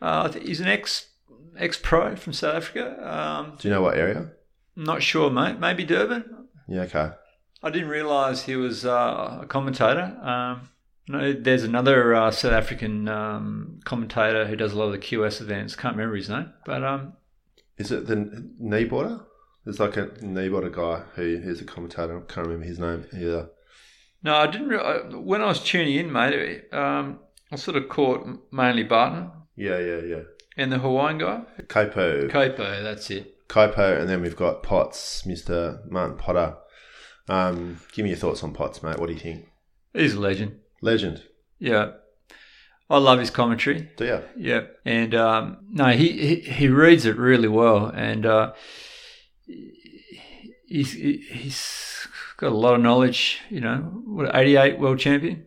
[0.00, 1.07] uh, he's an ex
[1.58, 2.84] ex pro from South Africa.
[3.08, 4.30] Um, Do you know what area?
[4.76, 5.58] not sure, mate.
[5.58, 6.24] Maybe Durban.
[6.68, 7.10] Yeah, okay.
[7.62, 10.16] I didn't realise he was uh, a commentator.
[10.22, 10.68] Um,
[11.08, 15.40] no, there's another uh, South African um, commentator who does a lot of the QS
[15.40, 15.74] events.
[15.74, 17.14] Can't remember his name, but um,
[17.78, 18.16] Is it the
[18.62, 19.24] kneeboarder?
[19.64, 22.16] There's like a kneeboarder guy who's a commentator.
[22.18, 23.48] I can't remember his name either.
[24.22, 24.68] no, I didn't.
[24.68, 27.18] Re- I, when I was tuning in, mate, um,
[27.50, 30.22] I sort of caught mainly Barton Yeah, yeah, yeah.
[30.58, 32.82] And the Hawaiian guy, Kaipo, Kaipo.
[32.82, 33.46] That's it.
[33.48, 36.56] Kaipo, and then we've got Potts, Mister Martin Potter.
[37.28, 38.98] Um, give me your thoughts on Potts, mate.
[38.98, 39.48] What do you think?
[39.94, 40.58] He's a legend.
[40.82, 41.22] Legend.
[41.60, 41.92] Yeah,
[42.90, 43.88] I love his commentary.
[43.96, 44.22] Do you?
[44.36, 48.52] Yeah, and um, no, he, he he reads it really well, and uh,
[50.66, 53.38] he's he's got a lot of knowledge.
[53.48, 55.46] You know, what eighty eight world champion,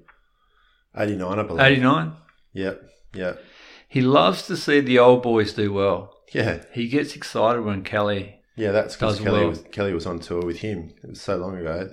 [0.98, 1.66] Eighty nine, I believe.
[1.66, 2.14] eighty nine.
[2.54, 2.82] Yep.
[3.14, 3.44] Yep.
[3.92, 6.16] He loves to see the old boys do well.
[6.34, 6.64] Yeah.
[6.72, 8.40] He gets excited when Kelly.
[8.56, 9.50] Yeah, that's because Kelly well.
[9.50, 10.94] was Kelly was on tour with him.
[11.04, 11.90] It was so long ago.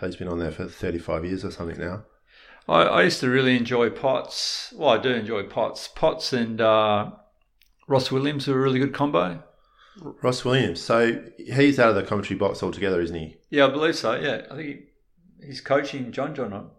[0.00, 2.06] Kelly's been on there for thirty five years or something now.
[2.68, 4.74] I, I used to really enjoy Potts.
[4.76, 5.86] Well, I do enjoy Potts.
[5.86, 7.12] Potts and uh,
[7.86, 9.44] Ross Williams are a really good combo.
[10.24, 10.80] Ross Williams.
[10.80, 13.36] So he's out of the commentary box altogether, isn't he?
[13.48, 14.16] Yeah, I believe so.
[14.16, 14.66] Yeah, I think
[15.40, 16.70] he, he's coaching John John.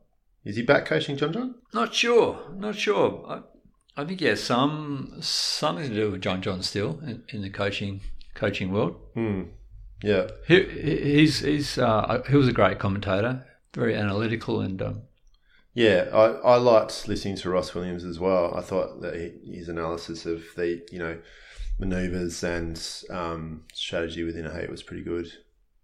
[0.43, 1.55] Is he back coaching John John?
[1.73, 2.41] Not sure.
[2.53, 3.43] Not sure.
[3.97, 8.01] I, think has some something to do with John John still in, in the coaching
[8.33, 8.95] coaching world.
[9.13, 9.43] Hmm.
[10.03, 10.27] Yeah.
[10.47, 15.01] He, he- he's he's uh, he was a great commentator, very analytical and um,
[15.73, 18.55] Yeah, I, I liked listening to Ross Williams as well.
[18.55, 21.17] I thought that he, his analysis of the you know
[21.79, 22.79] maneuvers and
[23.09, 25.31] um, strategy within a heat was pretty good.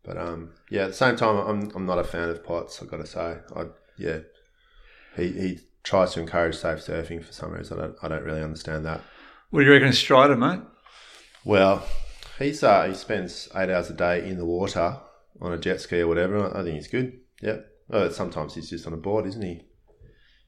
[0.04, 2.82] But um, yeah, at the same time, I'm I'm not a fan of Potts.
[2.82, 3.65] I've got to say, I
[3.97, 4.19] yeah,
[5.15, 7.78] he he tries to encourage safe surfing for some reason.
[7.78, 9.02] I don't I don't really understand that.
[9.50, 10.62] what do you reckon Strider, mate?
[11.46, 11.86] Well,
[12.39, 14.98] he's uh, he spends eight hours a day in the water
[15.41, 16.56] on a jet ski or whatever.
[16.56, 17.19] I think he's good.
[17.41, 17.67] Yep.
[17.91, 19.62] Oh, sometimes he's just on a board, isn't he?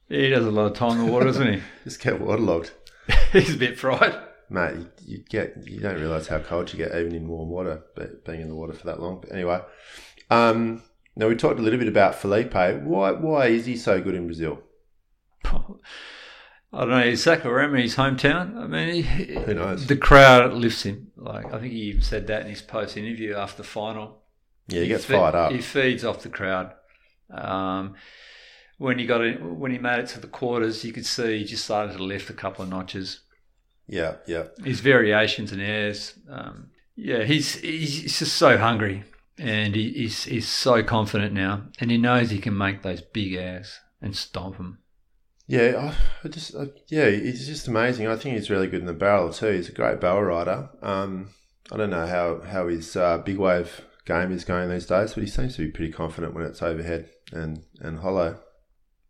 [0.08, 1.62] He does a lot of time in the water, doesn't he?
[1.84, 2.72] Just get waterlogged.
[3.32, 4.16] he's a bit fried.
[4.50, 7.82] Mate, you, you get you don't realise how cold you get even in warm water,
[7.96, 9.22] but being in the water for that long.
[9.22, 9.62] But anyway,
[10.30, 10.84] um,
[11.16, 12.54] now we talked a little bit about Filipe.
[12.54, 14.62] Why why is he so good in Brazil?
[16.74, 17.00] I don't know.
[17.00, 18.58] Is Saquarema his hometown?
[18.58, 19.88] I mean, he, Who knows?
[19.88, 21.12] the crowd lifts him.
[21.16, 24.22] Like I think he even said that in his post interview after the final.
[24.68, 25.52] Yeah, he gets fe- fired up.
[25.52, 26.74] He feeds off the crowd.
[27.32, 27.96] Um,
[28.78, 31.44] when he got it, when he made it to the quarters, you could see he
[31.46, 33.22] just started to lift a couple of notches.
[33.88, 34.46] Yeah, yeah.
[34.64, 39.04] His variations and airs, um, yeah, he's he's just so hungry,
[39.38, 43.34] and he, he's he's so confident now, and he knows he can make those big
[43.34, 44.80] airs and stomp them.
[45.48, 48.08] Yeah, I, just I, yeah, he's just amazing.
[48.08, 49.52] I think he's really good in the barrel too.
[49.52, 50.70] He's a great barrel rider.
[50.82, 51.30] Um,
[51.72, 55.24] I don't know how how his uh, big wave game is going these days, but
[55.24, 58.40] he seems to be pretty confident when it's overhead and and hollow.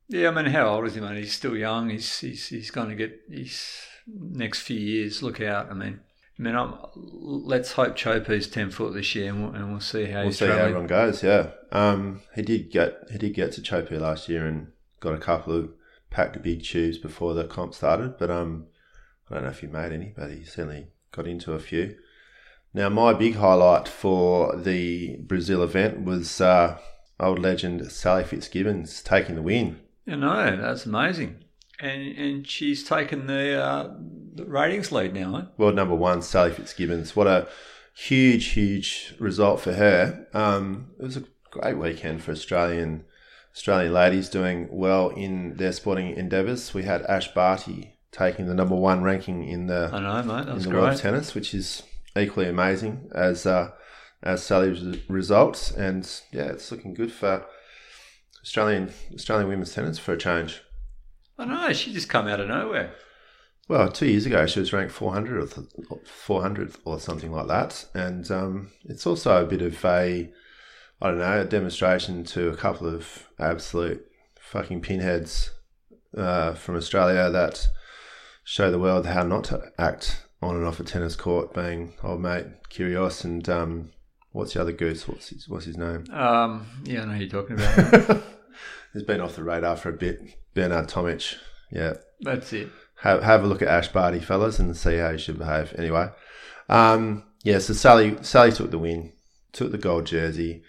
[0.10, 1.16] Yeah, I mean, how old is he, man?
[1.16, 1.90] He's still young.
[1.90, 5.24] He's he's he's going to get his next few years.
[5.24, 5.72] Look out.
[5.72, 6.02] I mean,
[6.38, 10.06] I mean, I'm, let's hope Chopu's ten foot this year, and we'll, and we'll see
[10.06, 10.68] how We'll see how travelling.
[10.70, 11.24] everyone goes.
[11.24, 14.68] Yeah, um, he did get he did get to Chopu last year and
[15.00, 15.70] got a couple of
[16.16, 18.18] packed big tubes before the comp started.
[18.18, 18.68] But um,
[19.30, 21.96] I don't know if he made any, but he certainly got into a few.
[22.74, 26.78] Now, my big highlight for the Brazil event was uh,
[27.20, 29.80] old legend Sally Fitzgibbons taking the win.
[30.06, 31.44] You know, that's amazing.
[31.80, 33.94] And and she's taken the, uh,
[34.34, 35.38] the ratings lead now.
[35.38, 35.44] Eh?
[35.58, 37.16] World number one, Sally Fitzgibbons.
[37.16, 37.48] What a
[37.94, 40.28] huge, huge result for her.
[40.34, 43.04] Um, it was a great weekend for Australian
[43.56, 46.74] Australian ladies doing well in their sporting endeavours.
[46.74, 50.48] We had Ash Barty taking the number one ranking in the I know, mate.
[50.50, 51.84] In the world of tennis, which is
[52.18, 53.72] equally amazing as uh,
[54.22, 55.72] as Sally's results.
[55.72, 57.46] And yeah, it's looking good for
[58.42, 60.62] Australian Australian women's tennis for a change.
[61.38, 61.74] I know.
[61.74, 62.94] She just come out of nowhere.
[63.68, 65.68] Well, two years ago, she was ranked 400 or th-
[66.06, 67.86] 400th or something like that.
[67.96, 70.30] And um, it's also a bit of a,
[71.02, 74.06] I don't know, a demonstration to a couple of absolute
[74.40, 75.52] fucking pinheads
[76.16, 77.68] uh, from Australia that
[78.44, 82.22] show the world how not to act on and off a tennis court, being old
[82.22, 83.92] mate Kyrgios and um,
[84.32, 85.08] what's the other goose?
[85.08, 86.06] What's his, what's his name?
[86.12, 88.24] Um, yeah, I know who you're talking about.
[88.94, 90.22] He's been off the radar for a bit.
[90.54, 91.36] Bernard Tomic.
[91.72, 92.70] Yeah, that's it.
[93.02, 95.74] have, have a look at Ash Barty, fellas, and see how you should behave.
[95.78, 96.10] Anyway,
[96.70, 97.60] um, yeah.
[97.60, 99.12] So Sally Sally took the win,
[99.52, 100.64] took the gold jersey,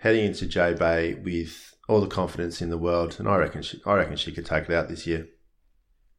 [0.00, 3.80] heading into J Bay with all the confidence in the world, and I reckon she,
[3.86, 5.28] I reckon she could take it out this year.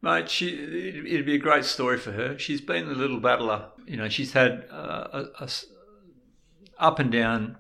[0.01, 2.37] Mate, she, it- it'd be a great story for her.
[2.37, 3.69] She's been a little battler.
[3.85, 5.49] You know, she's had uh, a, a
[6.79, 7.57] up and down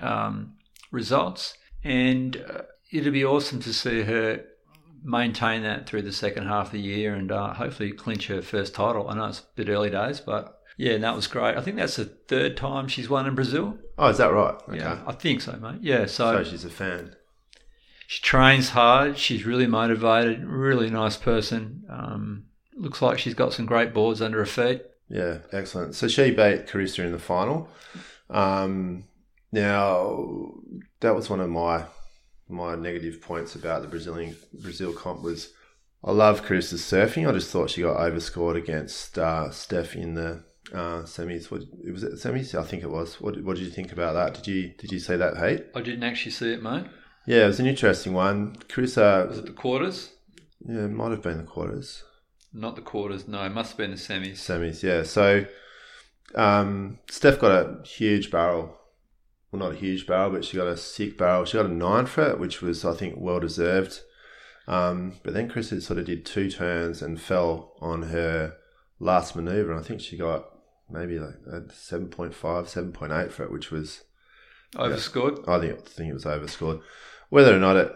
[0.00, 0.54] um,
[0.90, 4.44] results, and uh, it'd be awesome to see her
[5.02, 8.74] maintain that through the second half of the year and uh, hopefully clinch her first
[8.74, 9.08] title.
[9.08, 11.56] I know it's a bit early days, but yeah, that was great.
[11.56, 13.78] I think that's the third time she's won in Brazil.
[13.98, 14.54] Oh, is that right?
[14.68, 14.78] Okay.
[14.78, 15.78] Yeah, I think so, mate.
[15.80, 17.14] Yeah, So she's a fan.
[18.06, 19.18] she trains hard.
[19.18, 20.44] She's really motivated.
[20.44, 21.84] Really nice person.
[21.88, 22.44] Um,
[22.76, 24.82] looks like she's got some great boards under her feet.
[25.08, 25.94] Yeah, excellent.
[25.94, 27.68] So she beat Carissa in the final.
[28.30, 29.04] Um,
[29.52, 30.50] now
[31.00, 31.84] that was one of my
[32.48, 35.52] my negative points about the Brazilian Brazil comp was
[36.02, 37.28] I love Carissa's surfing.
[37.28, 41.50] I just thought she got overscored against uh, Steph in the uh, semis.
[41.50, 42.58] What was it semis?
[42.58, 43.20] I think it was.
[43.20, 44.34] What, what did you think about that?
[44.34, 45.66] Did you did you see that heat?
[45.74, 46.86] I didn't actually see it, mate.
[47.26, 48.56] Yeah, it was an interesting one.
[48.68, 48.96] Chris.
[48.96, 50.10] Was it the quarters?
[50.66, 52.04] yeah, it might have been the quarters.
[52.52, 53.26] Not the quarters.
[53.26, 54.34] No, it must have been the semis.
[54.34, 55.02] Semis, yeah.
[55.02, 55.46] So
[56.34, 58.78] um, Steph got a huge barrel.
[59.50, 61.44] Well, not a huge barrel, but she got a sick barrel.
[61.44, 64.00] She got a nine for it, which was, I think, well deserved.
[64.66, 68.54] Um, but then Chris sort of did two turns and fell on her
[68.98, 69.72] last maneuver.
[69.72, 70.46] And I think she got
[70.90, 74.04] maybe like a 7.5, 7.8 for it, which was,
[74.76, 75.38] Overscored.
[75.46, 76.80] I think, I think it was overscored.
[77.28, 77.92] Whether or not it,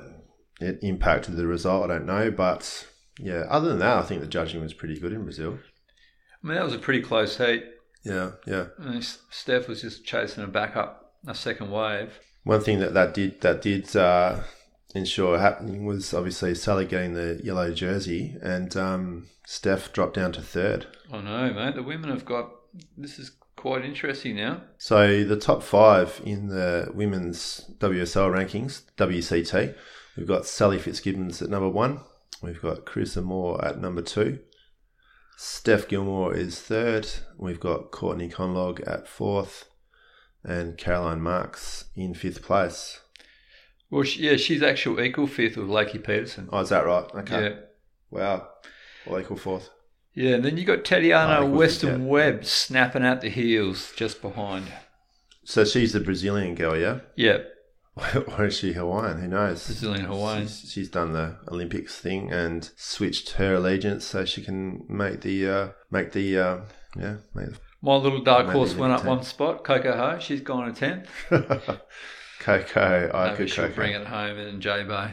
[0.61, 2.31] it impacted the result, I don't know.
[2.31, 2.87] But
[3.19, 5.59] yeah, other than that, I think the judging was pretty good in Brazil.
[6.43, 7.65] I mean, that was a pretty close heat.
[8.05, 8.67] Yeah, yeah.
[8.79, 12.21] I mean, Steph was just chasing a back up a second wave.
[12.45, 14.41] One thing that that did that did uh,
[14.95, 20.43] ensure happening was obviously Sally getting the yellow jersey, and um, Steph dropped down to
[20.43, 20.87] third.
[21.13, 21.75] I know, mate.
[21.75, 22.51] The women have got.
[22.97, 24.63] This is quite interesting now.
[24.79, 29.75] So the top five in the women's WSL rankings, WCT,
[30.17, 32.01] we've got Sally Fitzgibbons at number one.
[32.43, 34.41] We've got Carissa Moore at number two.
[35.37, 37.09] Steph Gilmore is third.
[37.37, 39.69] We've got Courtney Conlogue at fourth,
[40.45, 43.01] and Caroline Marks in fifth place.
[43.91, 46.49] Well, she, yeah, she's actual equal fifth with Lakey Peterson.
[46.53, 47.09] Oh, is that right?
[47.15, 47.43] Okay.
[47.43, 47.55] Yeah.
[48.11, 48.49] Wow.
[49.07, 49.71] All equal fourth.
[50.15, 54.21] Yeah, and then you got Tatiana equal Weston fifth, Webb snapping at the heels just
[54.21, 54.67] behind.
[55.45, 57.01] So she's the Brazilian girl, yeah?
[57.17, 57.39] Yeah,
[58.39, 59.21] or is she Hawaiian?
[59.21, 59.67] Who knows?
[59.67, 60.47] Brazilian Hawaiian.
[60.47, 65.49] She's, she's done the Olympics thing and switched her allegiance so she can make the
[65.49, 66.59] uh, make the uh,
[66.99, 67.49] yeah make
[67.83, 69.65] My little dark horse went up Olympic one spot.
[69.65, 71.09] Coco Ho, she's gone to tenth.
[72.41, 73.11] Coco.
[73.13, 73.75] I Maybe could she'll Coco.
[73.75, 75.11] bring it home in J Bay.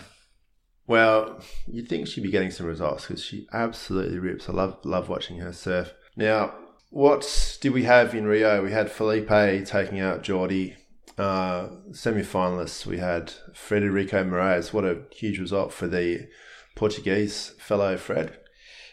[0.87, 4.47] Well, you'd think she'd be getting some results because she absolutely rips.
[4.47, 5.93] I love love watching her surf.
[6.15, 6.53] Now,
[6.91, 8.63] what did we have in Rio?
[8.63, 9.27] We had Filipe
[9.65, 10.75] taking out Jordy.
[11.17, 14.67] Uh, semi-finalists, we had Frederico Morais.
[14.73, 16.27] What a huge result for the
[16.75, 18.37] Portuguese fellow Fred.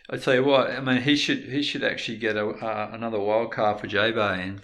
[0.08, 3.18] I tell you what, I mean, he should he should actually get a, uh, another
[3.18, 4.60] wild card for J Bay, and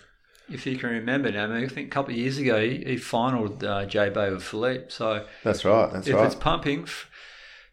[0.51, 2.85] if you can remember now, I, mean, I think a couple of years ago he,
[2.85, 4.91] he finalled uh, J Bay with Filipe.
[4.91, 5.93] So That's right.
[5.93, 6.27] That's if right.
[6.27, 6.87] it's pumping,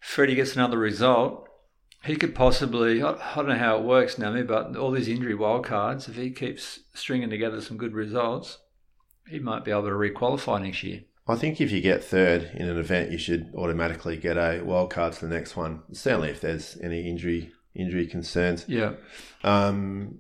[0.06, 1.50] Freddie gets another result.
[2.04, 5.34] He could possibly, I, I don't know how it works, Nami, but all these injury
[5.34, 8.60] wild cards, if he keeps stringing together some good results,
[9.28, 11.02] he might be able to requalify next year.
[11.28, 14.92] I think if you get third in an event, you should automatically get a wild
[14.92, 15.82] card to the next one.
[15.92, 18.64] Certainly, if there's any injury injury concerns.
[18.68, 18.94] Yeah.
[19.44, 20.20] Um,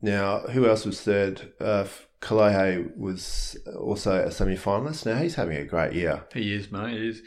[0.00, 1.52] now, who else was third?
[1.60, 1.86] Uh,
[2.20, 5.04] Kolohe was also a semi finalist.
[5.04, 6.24] Now, he's having a great year.
[6.32, 6.96] He is, mate.
[6.96, 7.22] He is.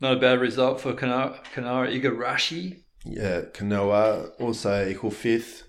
[0.00, 2.82] Not a bad result for Kanara, Kanara Igarashi.
[3.04, 5.64] Yeah, Kanoa also equal fifth.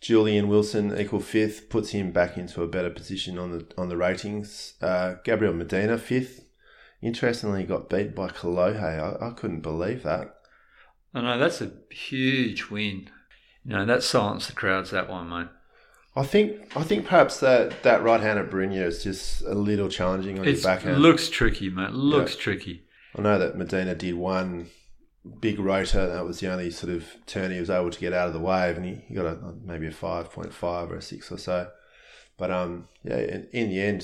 [0.00, 3.96] Julian Wilson equal fifth puts him back into a better position on the on the
[3.96, 4.74] ratings.
[4.82, 6.44] Uh, Gabriel Medina fifth.
[7.00, 8.80] Interestingly, got beat by Kolohe.
[8.82, 10.34] I, I couldn't believe that.
[11.14, 13.08] I know that's a huge win.
[13.64, 14.90] You know that silenced the crowds.
[14.90, 15.48] That one, mate.
[16.16, 19.88] I think I think perhaps that that right hand at Barrinha is just a little
[19.88, 21.00] challenging on It your backhand.
[21.00, 21.92] looks tricky, mate.
[21.92, 22.83] Looks tricky.
[23.16, 24.68] I know that Medina did one
[25.40, 26.08] big rotor.
[26.08, 28.40] That was the only sort of turn he was able to get out of the
[28.40, 31.38] wave, and he, he got a maybe a five point five or a six or
[31.38, 31.68] so.
[32.36, 34.00] But um, yeah, in, in the end,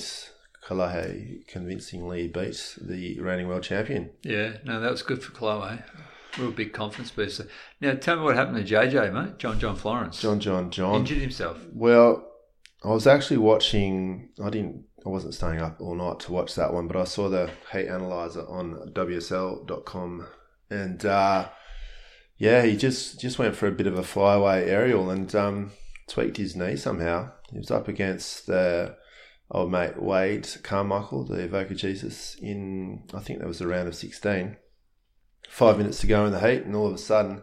[0.65, 4.11] Kolohe convincingly beat the reigning world champion.
[4.23, 5.79] Yeah, no, that was good for Chloe.
[6.37, 7.47] Real big confidence booster.
[7.81, 9.37] Now, tell me what happened to JJ, mate.
[9.37, 10.95] John John Florence John, John, John.
[10.95, 11.59] injured himself.
[11.73, 12.25] Well,
[12.83, 14.29] I was actually watching.
[14.41, 14.85] I didn't.
[15.05, 17.87] I wasn't staying up all night to watch that one, but I saw the heat
[17.87, 20.27] analyzer on WSL.com,
[20.69, 21.49] and uh,
[22.37, 25.71] yeah, he just just went for a bit of a flyaway aerial and um,
[26.07, 27.31] tweaked his knee somehow.
[27.51, 28.91] He was up against uh,
[29.49, 33.95] old mate Wade Carmichael, the Avoca Jesus, in I think that was the round of
[33.95, 34.57] sixteen.
[35.49, 37.41] Five minutes to go in the heat, and all of a sudden,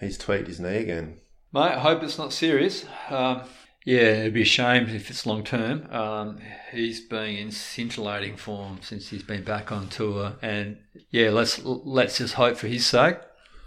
[0.00, 1.20] he's tweaked his knee again.
[1.52, 2.84] Mate, I hope it's not serious.
[3.08, 3.42] Um,
[3.84, 5.90] yeah, it'd be a shame if it's long term.
[5.92, 6.38] Um,
[6.70, 10.78] he's been in scintillating form since he's been back on tour, and
[11.10, 13.16] yeah, let's let's just hope for his sake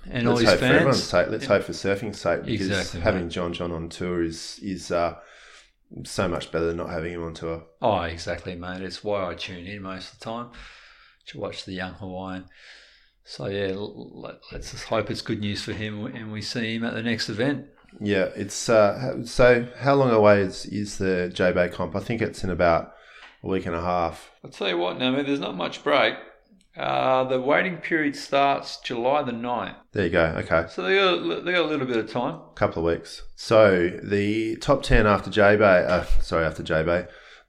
[0.09, 1.27] and all let's his hope for everyone's sake.
[1.29, 3.29] Let's hope for surfing's sake because Exactly, having.
[3.29, 5.15] John John on tour is is uh,
[6.03, 7.63] so much better than not having him on tour.
[7.81, 8.81] Oh, exactly, mate.
[8.81, 10.49] It's why I tune in most of the time
[11.27, 12.45] to watch the young Hawaiian.
[13.23, 16.93] So yeah, let's just hope it's good news for him, and we see him at
[16.93, 17.67] the next event.
[17.99, 19.67] Yeah, it's uh, so.
[19.79, 21.95] How long away is is the J Bay comp?
[21.95, 22.93] I think it's in about
[23.43, 24.31] a week and a half.
[24.43, 26.15] I'll tell you what, Nami, there's not much break.
[26.77, 29.75] Uh, the waiting period starts July the 9th.
[29.93, 30.25] There you go.
[30.39, 32.35] Okay, So they got, a- they got a little bit of time.
[32.35, 33.21] A couple of weeks.
[33.37, 35.85] So the top ten after J Bay.
[35.87, 37.05] Uh, sorry, after J Bay.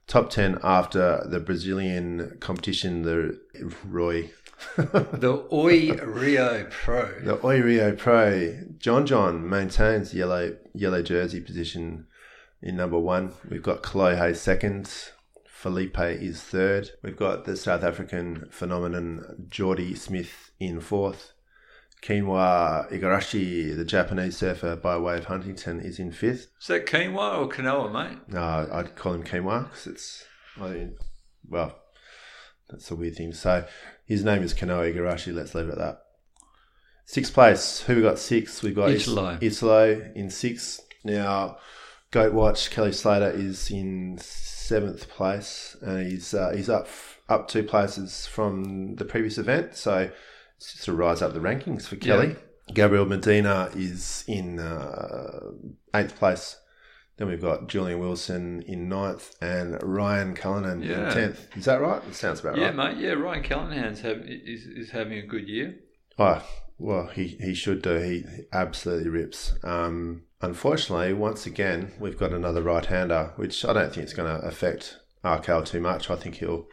[0.07, 3.37] Top ten after the Brazilian competition, the
[3.85, 4.29] Roy
[4.77, 7.19] The Oi Rio Pro.
[7.21, 12.07] The Oi Rio Pro, John John maintains the yellow yellow jersey position
[12.61, 13.33] in number one.
[13.49, 15.11] We've got Kolohe second.
[15.45, 16.91] Filipe is third.
[17.01, 21.33] We've got the South African phenomenon Jordy Smith in fourth.
[22.01, 26.47] Kinwa Igarashi, the Japanese surfer by way of Huntington, is in fifth.
[26.61, 28.19] Is that quinoa or canoa, mate?
[28.27, 30.25] No, I'd call him Kinwa because it's,
[30.61, 30.95] I mean,
[31.49, 31.75] well,
[32.69, 33.65] that's a weird thing to say.
[34.07, 35.33] His name is Kanoa Igarashi.
[35.33, 36.01] Let's leave it at that.
[37.05, 37.81] Sixth place.
[37.81, 38.63] Who we got Six.
[38.63, 39.37] We've got Italo.
[39.41, 40.85] Italo in sixth.
[41.03, 41.57] Now,
[42.11, 46.87] Goat Watch Kelly Slater is in seventh place, and he's uh, he's up
[47.29, 49.75] up two places from the previous event.
[49.75, 50.09] So
[50.57, 52.35] it's just a rise up the rankings for Kelly.
[52.73, 55.51] Gabriel Medina is in uh,
[55.93, 56.57] eighth place.
[57.17, 61.07] Then we've got Julian Wilson in ninth and Ryan Callinan Yeah.
[61.07, 61.47] in tenth.
[61.57, 62.01] Is that right?
[62.07, 62.75] It sounds about Yeah, right.
[62.75, 62.97] Yeah, mate.
[63.03, 65.75] Yeah, Ryan Callinan's have, is, is having a good year.
[66.19, 66.43] Oh,
[66.77, 67.97] well, he, he should do.
[67.97, 69.53] He absolutely rips.
[69.63, 74.39] Um, unfortunately, once again, we've got another right hander, which I don't think it's going
[74.39, 76.11] to affect RKL too much.
[76.11, 76.67] I think he'll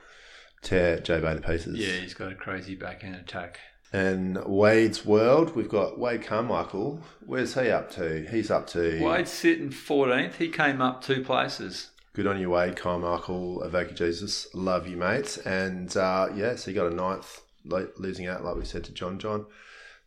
[0.63, 1.79] tear J Bay to pieces.
[1.79, 3.61] Yeah, he's got a crazy backhand attack.
[3.95, 7.01] And Wade's world, we've got Wade Carmichael.
[7.25, 8.27] Where's he up to?
[8.29, 9.01] He's up to.
[9.01, 10.35] Wade's sitting 14th.
[10.35, 11.91] He came up two places.
[12.13, 14.49] Good on you, Wade Carmichael, Avoca Jesus.
[14.53, 15.39] Love you, mate.
[15.47, 19.21] And uh, yeah, so he got a ninth, losing out, like we said, to John
[19.21, 19.47] John.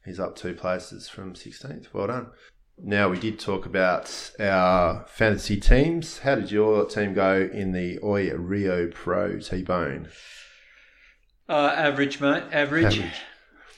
[0.03, 1.93] He's up two places from 16th.
[1.93, 2.31] Well done.
[2.77, 6.17] Now, we did talk about our fantasy teams.
[6.17, 10.09] How did your team go in the Oi Rio Pro T Bone?
[11.47, 12.43] Uh, average, mate.
[12.51, 12.99] Average.
[12.99, 13.21] Average.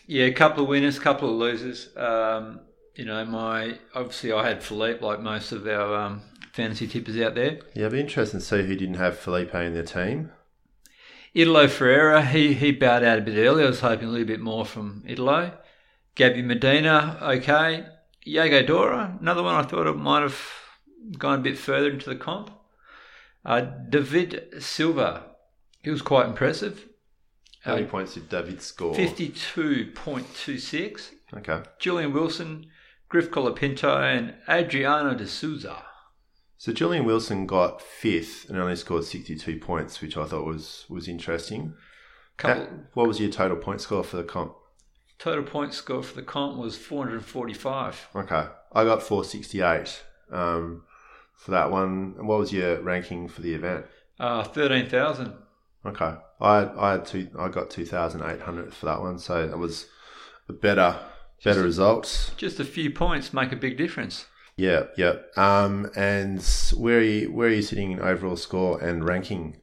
[0.10, 1.96] Yeah, a couple of winners, couple of losers.
[1.96, 2.62] Um,
[2.96, 7.36] you know, my obviously I had Filipe, like most of our um, fantasy tippers out
[7.36, 7.60] there.
[7.76, 10.32] Yeah, it'd be interesting to see who didn't have Filipe in their team.
[11.36, 13.64] Italo Ferreira, he he bowed out a bit early.
[13.64, 15.56] I was hoping a little bit more from Italo.
[16.16, 17.86] Gabby Medina, okay.
[18.26, 20.42] Yago Dora, another one I thought it might have
[21.20, 22.50] gone a bit further into the comp.
[23.46, 25.36] Uh, Deivid Silva,
[25.84, 26.89] he was quite impressive.
[27.62, 28.94] How many Uh, points did Deivid score?
[28.96, 31.12] 52.26.
[31.38, 31.62] Okay.
[31.80, 32.66] Julian Wilson,
[33.10, 35.84] Griff Colapinto, and Adriano de Souza.
[36.58, 41.08] So Julian Wilson got fifth and only scored 62 points, which I thought was was
[41.08, 41.74] interesting.
[42.38, 44.54] Couple, Ha- what was your total point score for the comp?
[45.18, 48.08] total point score for the comp was 445.
[48.16, 48.48] Okay.
[48.72, 50.84] I got 468 um,
[51.36, 52.16] for that one.
[52.18, 53.86] And what was your ranking for the event?
[54.20, 55.34] Uh, 13,000.
[55.86, 56.14] Okay.
[56.40, 59.88] I I had two I got 2800 for that one, so that was
[60.48, 61.00] a better
[61.44, 62.34] better result.
[62.38, 64.26] Just a few points make a big difference.
[64.58, 65.16] Yeah, yeah.
[65.38, 66.42] Um, and
[66.76, 69.58] where are you where are you sitting in overall score and ranking?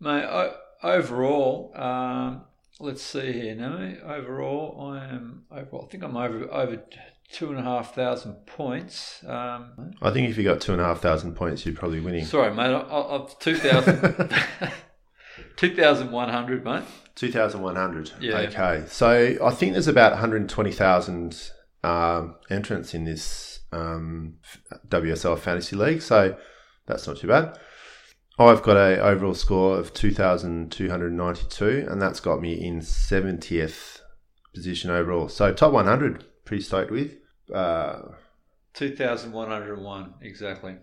[0.00, 2.42] Mate, o- overall, um,
[2.80, 3.76] let's see here now.
[4.04, 5.84] Overall, I am overall.
[5.86, 6.82] I think I'm over over
[7.30, 9.22] two and a half thousand points.
[9.24, 12.24] Um, I think if you got two and a half thousand points, you're probably winning.
[12.24, 12.64] sorry, mate.
[12.64, 14.32] I, I, I've 2,000
[15.56, 16.84] 2,100, mate.
[17.14, 18.12] 2,100.
[18.20, 18.38] Yeah.
[18.38, 18.84] Okay.
[18.88, 21.50] So I think there's about 120,000
[21.82, 24.34] um, entrants in this um,
[24.88, 26.02] WSL Fantasy League.
[26.02, 26.36] So
[26.86, 27.58] that's not too bad.
[28.38, 34.00] I've got a overall score of 2,292, and that's got me in 70th
[34.54, 35.28] position overall.
[35.28, 37.16] So top 100, pretty stoked with.
[37.52, 38.00] Uh,
[38.74, 40.76] 2,101, exactly.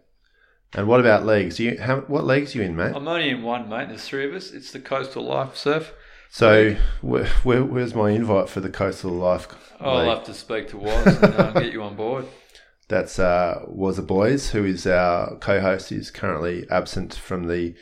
[0.75, 1.59] And what about leagues?
[1.59, 2.93] You, how, what leagues are you in, mate?
[2.95, 3.89] I'm only in one, mate.
[3.89, 4.51] There's three of us.
[4.51, 5.93] It's the Coastal Life Surf.
[6.29, 9.47] So where, where, where's my invite for the Coastal Life
[9.79, 10.07] I'll League?
[10.09, 12.25] have to speak to Woz and uh, get you on board.
[12.87, 15.89] That's uh, boys who is our co-host.
[15.89, 17.75] He's currently absent from the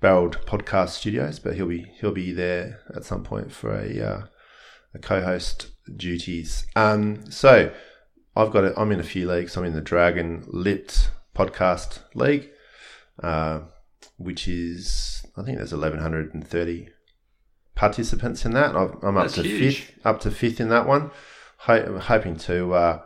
[0.00, 4.22] Barreled Podcast Studios, but he'll be he'll be there at some point for a uh,
[4.94, 6.66] a co-host duties.
[6.76, 7.72] Um, so
[8.36, 8.74] I've got it.
[8.76, 9.56] I'm in a few leagues.
[9.56, 12.50] I'm in the Dragon Lit Podcast League,
[13.22, 13.60] uh,
[14.16, 16.88] which is I think there's 1130
[17.76, 18.74] participants in that.
[18.74, 19.84] I've, I'm up to huge.
[19.84, 21.12] fifth, up to fifth in that one.
[21.58, 23.02] Ho- hoping to uh,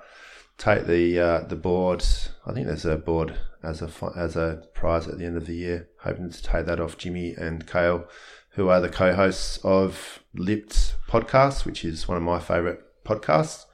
[0.57, 2.05] take the uh, the board.
[2.47, 5.55] I think there's a board as a as a prize at the end of the
[5.55, 5.91] year.
[6.01, 8.07] Hoping to take that off Jimmy and Kale,
[8.53, 13.67] who are the co-hosts of Lipped podcast, which is one of my favourite podcasts.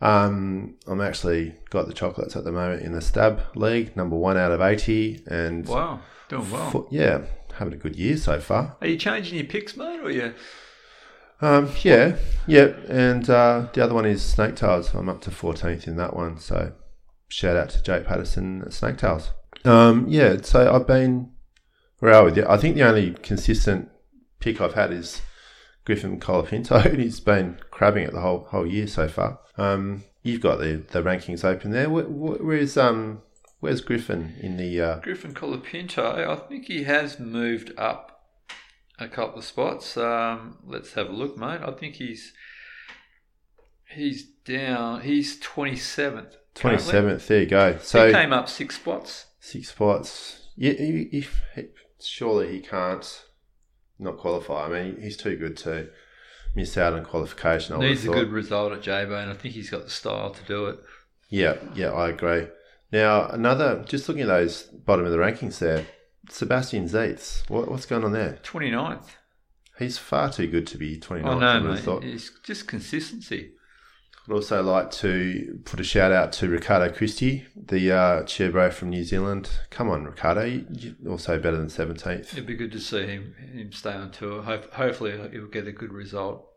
[0.00, 4.36] Um, I'm actually got the chocolates at the moment in the Stab League, number one
[4.36, 6.70] out of eighty, and Wow, doing well.
[6.70, 7.22] fo- yeah,
[7.54, 8.76] having a good year so far.
[8.80, 10.34] Are you changing your picks, mate, or you?
[11.40, 12.16] Um, yeah,
[12.46, 14.94] yeah, and uh, the other one is Snake Tails.
[14.94, 16.72] I'm up to 14th in that one, so
[17.28, 19.32] shout out to Jake Patterson at Snake Tails.
[19.64, 21.30] Um, yeah, so I've been
[21.98, 22.42] where are we?
[22.44, 23.88] I think the only consistent
[24.40, 25.22] pick I've had is
[25.86, 29.38] Griffin Colapinto, and he's been crabbing it the whole whole year so far.
[29.56, 31.88] Um, you've got the, the rankings open there.
[31.88, 33.22] Where, where's um
[33.60, 34.80] where's Griffin in the?
[34.80, 38.20] Uh, Griffin Colapinto, I think he has moved up
[38.98, 39.96] a couple of spots.
[39.96, 41.60] Um, let's have a look, mate.
[41.62, 42.32] I think he's
[43.94, 45.02] he's down.
[45.02, 46.36] He's twenty seventh.
[46.54, 47.26] Twenty seventh.
[47.28, 47.78] There you go.
[47.80, 49.26] So he came up six spots.
[49.40, 50.48] six spots.
[50.56, 51.68] Yeah, he, he, he-
[52.00, 53.24] surely he can't
[53.98, 54.66] not qualify.
[54.66, 55.88] I mean, he's too good to
[56.54, 57.76] miss out on qualification.
[57.76, 60.42] I Needs a good result at J and I think he's got the style to
[60.44, 60.78] do it.
[61.28, 62.48] Yeah, yeah, I agree.
[62.92, 65.86] Now, another, just looking at those bottom of the rankings there,
[66.30, 67.48] Sebastian Zietz.
[67.50, 68.38] What, what's going on there?
[68.42, 69.08] 29th.
[69.78, 71.24] He's far too good to be 29th.
[71.26, 71.80] I I know, mate.
[71.80, 72.04] thought.
[72.04, 73.52] It's just consistency.
[74.28, 78.90] I'd also like to put a shout out to Ricardo Christie, the uh, chairbo from
[78.90, 79.48] New Zealand.
[79.70, 80.44] Come on, Ricardo.
[80.44, 82.32] You, you're also better than 17th.
[82.32, 84.42] It'd be good to see him him stay on tour.
[84.42, 86.48] Hope, hopefully, he'll get a good result.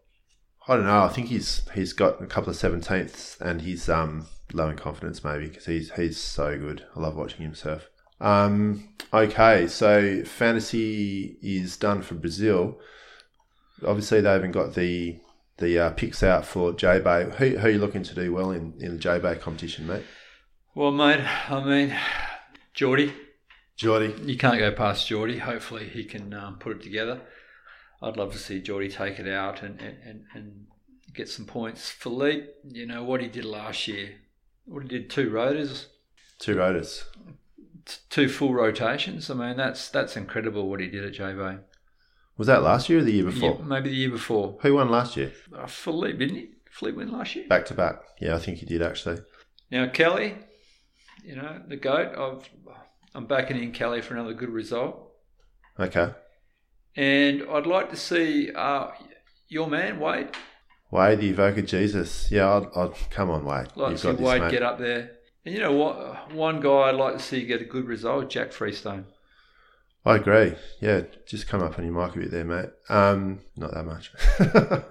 [0.68, 1.04] I don't know.
[1.04, 5.24] I think he's he's got a couple of seventeenths, and he's um low in confidence
[5.24, 6.86] maybe because he's he's so good.
[6.96, 7.90] I love watching him surf.
[8.20, 12.80] Um, okay, so fantasy is done for Brazil.
[13.86, 15.20] Obviously, they haven't got the
[15.60, 17.30] the uh, picks out for J Bay.
[17.38, 20.04] Who, who are you looking to do well in in the J Bay competition, mate?
[20.76, 21.96] Well, mate, I mean,
[22.74, 23.14] Jordy,
[23.76, 24.16] Jordy.
[24.24, 25.40] you can't go past Jordy.
[25.40, 27.22] Hopefully, he can um, put it together.
[28.02, 30.68] I'd love to see Jordy take it out and, and, and,
[31.14, 31.90] get some points.
[31.90, 34.12] Filipe, you know what he did last year.
[34.66, 35.88] What he did two rotors,
[36.38, 37.04] Two rotors.
[37.86, 39.30] t- two full rotations.
[39.30, 41.58] I mean, that's that's incredible what he did at J Bay.
[42.40, 43.60] Was that last year or the year Yeah, before?
[43.64, 44.58] maybe the year before.
[44.62, 45.32] Who won last year?
[45.56, 46.50] Uh, Filipe, didn't he?
[46.72, 47.46] Filipe win last year.
[47.48, 48.02] Back to back.
[48.22, 49.18] Yeah, I think he did actually.
[49.70, 50.36] Now Kelly,
[51.24, 52.18] you know the goat.
[52.18, 52.50] I've,
[53.14, 55.12] I'm backing in Kelly for another good result,
[55.80, 56.12] Okay.
[56.96, 58.88] and I'd like to see uh,
[59.50, 60.30] your man Wade.
[60.92, 62.32] Wade, the Avoca Jesus.
[62.32, 63.68] Yeah, I'd, I'd come on, Wade.
[63.76, 64.52] Like You've see got this, Wade mate.
[64.52, 65.12] get up there.
[65.46, 66.32] And you know what?
[66.34, 69.06] One guy I'd like to see get a good result, Jack Freestone.
[70.06, 70.54] I agree.
[70.80, 72.70] Yeah, just come up on your mic a bit there, mate.
[72.88, 74.12] Um, not that much.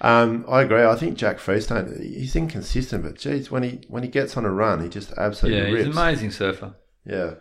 [0.00, 0.84] um, I agree.
[0.84, 4.50] I think Jack Freestone, he's inconsistent, but geez, when he when he gets on a
[4.50, 5.96] run, he just absolutely Yeah, he's rips.
[5.96, 6.74] an amazing surfer.
[7.04, 7.34] Yeah.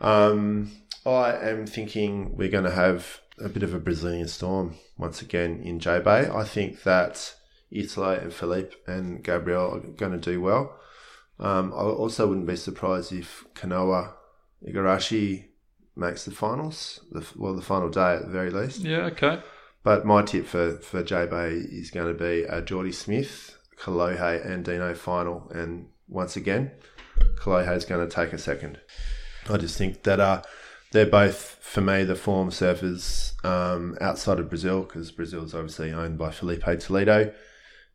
[0.00, 0.70] Um,
[1.06, 5.62] I am thinking we're going to have a bit of a Brazilian storm once again
[5.64, 6.28] in J Bay.
[6.28, 7.34] I think that
[7.70, 10.76] Italo and Filipe and Gabriel are going to do well.
[11.38, 14.12] Um, I also wouldn't be surprised if Kanoa
[14.66, 15.46] Igarashi
[15.96, 18.80] makes the finals, the, well, the final day at the very least.
[18.80, 19.40] Yeah, okay.
[19.82, 24.44] But my tip for, for J Bay is going to be a Jordy Smith, Kolohe,
[24.44, 25.50] and Dino final.
[25.54, 26.72] And once again,
[27.36, 28.78] Kolohe is going to take a second.
[29.48, 30.42] I just think that uh,
[30.92, 35.92] they're both, for me, the form surfers um, outside of Brazil, because Brazil is obviously
[35.92, 37.32] owned by Filipe Toledo.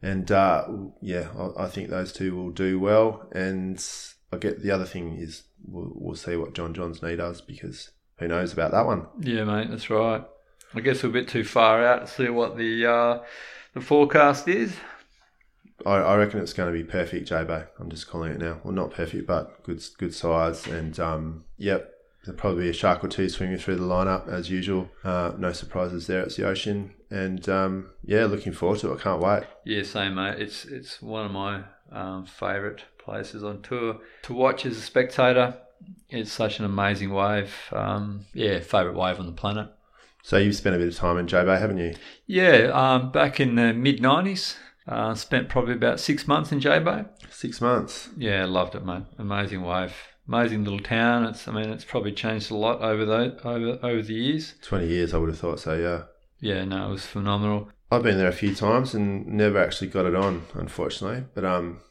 [0.02, 0.68] And uh,
[1.02, 3.30] yeah, I, I think those two will do well.
[3.32, 3.84] And
[4.34, 7.92] I get the other thing is we'll, we'll see what John John's knee does because
[8.18, 9.08] who knows about that one.
[9.20, 10.24] Yeah, mate, that's right.
[10.74, 13.20] I guess we're a bit too far out to see what the uh,
[13.74, 14.76] the forecast is.
[15.86, 17.64] I, I reckon it's going to be perfect, J-Bay.
[17.80, 18.60] I'm just calling it now.
[18.64, 20.68] Well, not perfect, but good good size.
[20.68, 21.92] And um, yep,
[22.24, 24.90] there'll probably be a shark or two swimming through the lineup as usual.
[25.04, 26.22] Uh, no surprises there.
[26.22, 29.00] It's the ocean, and um, yeah, looking forward to it.
[29.00, 29.44] I Can't wait.
[29.66, 30.40] Yeah, same, mate.
[30.40, 35.58] It's it's one of my um, favourite places on tour to watch as a spectator.
[36.10, 37.54] It's such an amazing wave.
[37.72, 39.70] Um, yeah, favourite wave on the planet.
[40.24, 41.94] So you've spent a bit of time in J-Bay, haven't you?
[42.26, 44.56] Yeah, um, back in the mid '90s,
[44.88, 47.06] uh, spent probably about six months in J Bay.
[47.30, 48.10] Six months.
[48.18, 49.04] Yeah, loved it, mate.
[49.20, 49.94] Amazing wave,
[50.28, 51.26] amazing little town.
[51.26, 54.56] It's, I mean, it's probably changed a lot over the over over the years.
[54.64, 55.76] Twenty years, I would have thought so.
[55.78, 56.04] Yeah.
[56.40, 57.70] Yeah, no, it was phenomenal.
[57.92, 61.26] I've been there a few times and never actually got it on, unfortunately.
[61.34, 61.82] But um,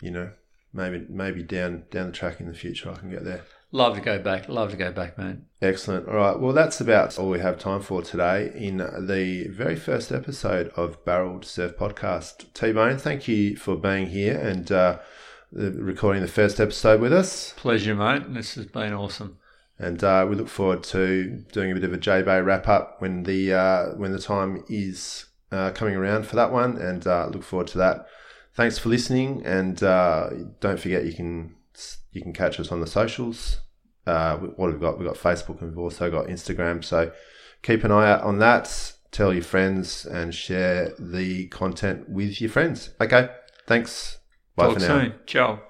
[0.00, 0.30] you know,
[0.72, 3.42] maybe maybe down down the track in the future I can get there.
[3.72, 4.48] Love to go back.
[4.48, 5.36] Love to go back, mate.
[5.62, 6.08] Excellent.
[6.08, 6.38] All right.
[6.38, 11.04] Well, that's about all we have time for today in the very first episode of
[11.04, 12.52] Barreled Surf Podcast.
[12.52, 14.98] T Bone, thank you for being here and uh,
[15.52, 17.54] recording the first episode with us.
[17.56, 18.34] Pleasure, mate.
[18.34, 19.38] This has been awesome.
[19.78, 23.00] And uh, we look forward to doing a bit of a J Bay wrap up
[23.00, 27.28] when the uh, when the time is uh, coming around for that one, and uh,
[27.32, 28.06] look forward to that.
[28.54, 30.30] Thanks for listening, and uh,
[30.60, 31.54] don't forget you can
[32.12, 33.58] you can catch us on the socials.
[34.06, 34.98] Uh, what have we got?
[34.98, 36.82] We've got Facebook and we've also got Instagram.
[36.82, 37.12] So
[37.62, 38.92] keep an eye out on that.
[39.12, 42.90] Tell your friends and share the content with your friends.
[43.00, 43.28] Okay.
[43.66, 44.18] Thanks.
[44.56, 44.86] Bye Talk for now.
[44.86, 45.14] soon.
[45.26, 45.69] Ciao.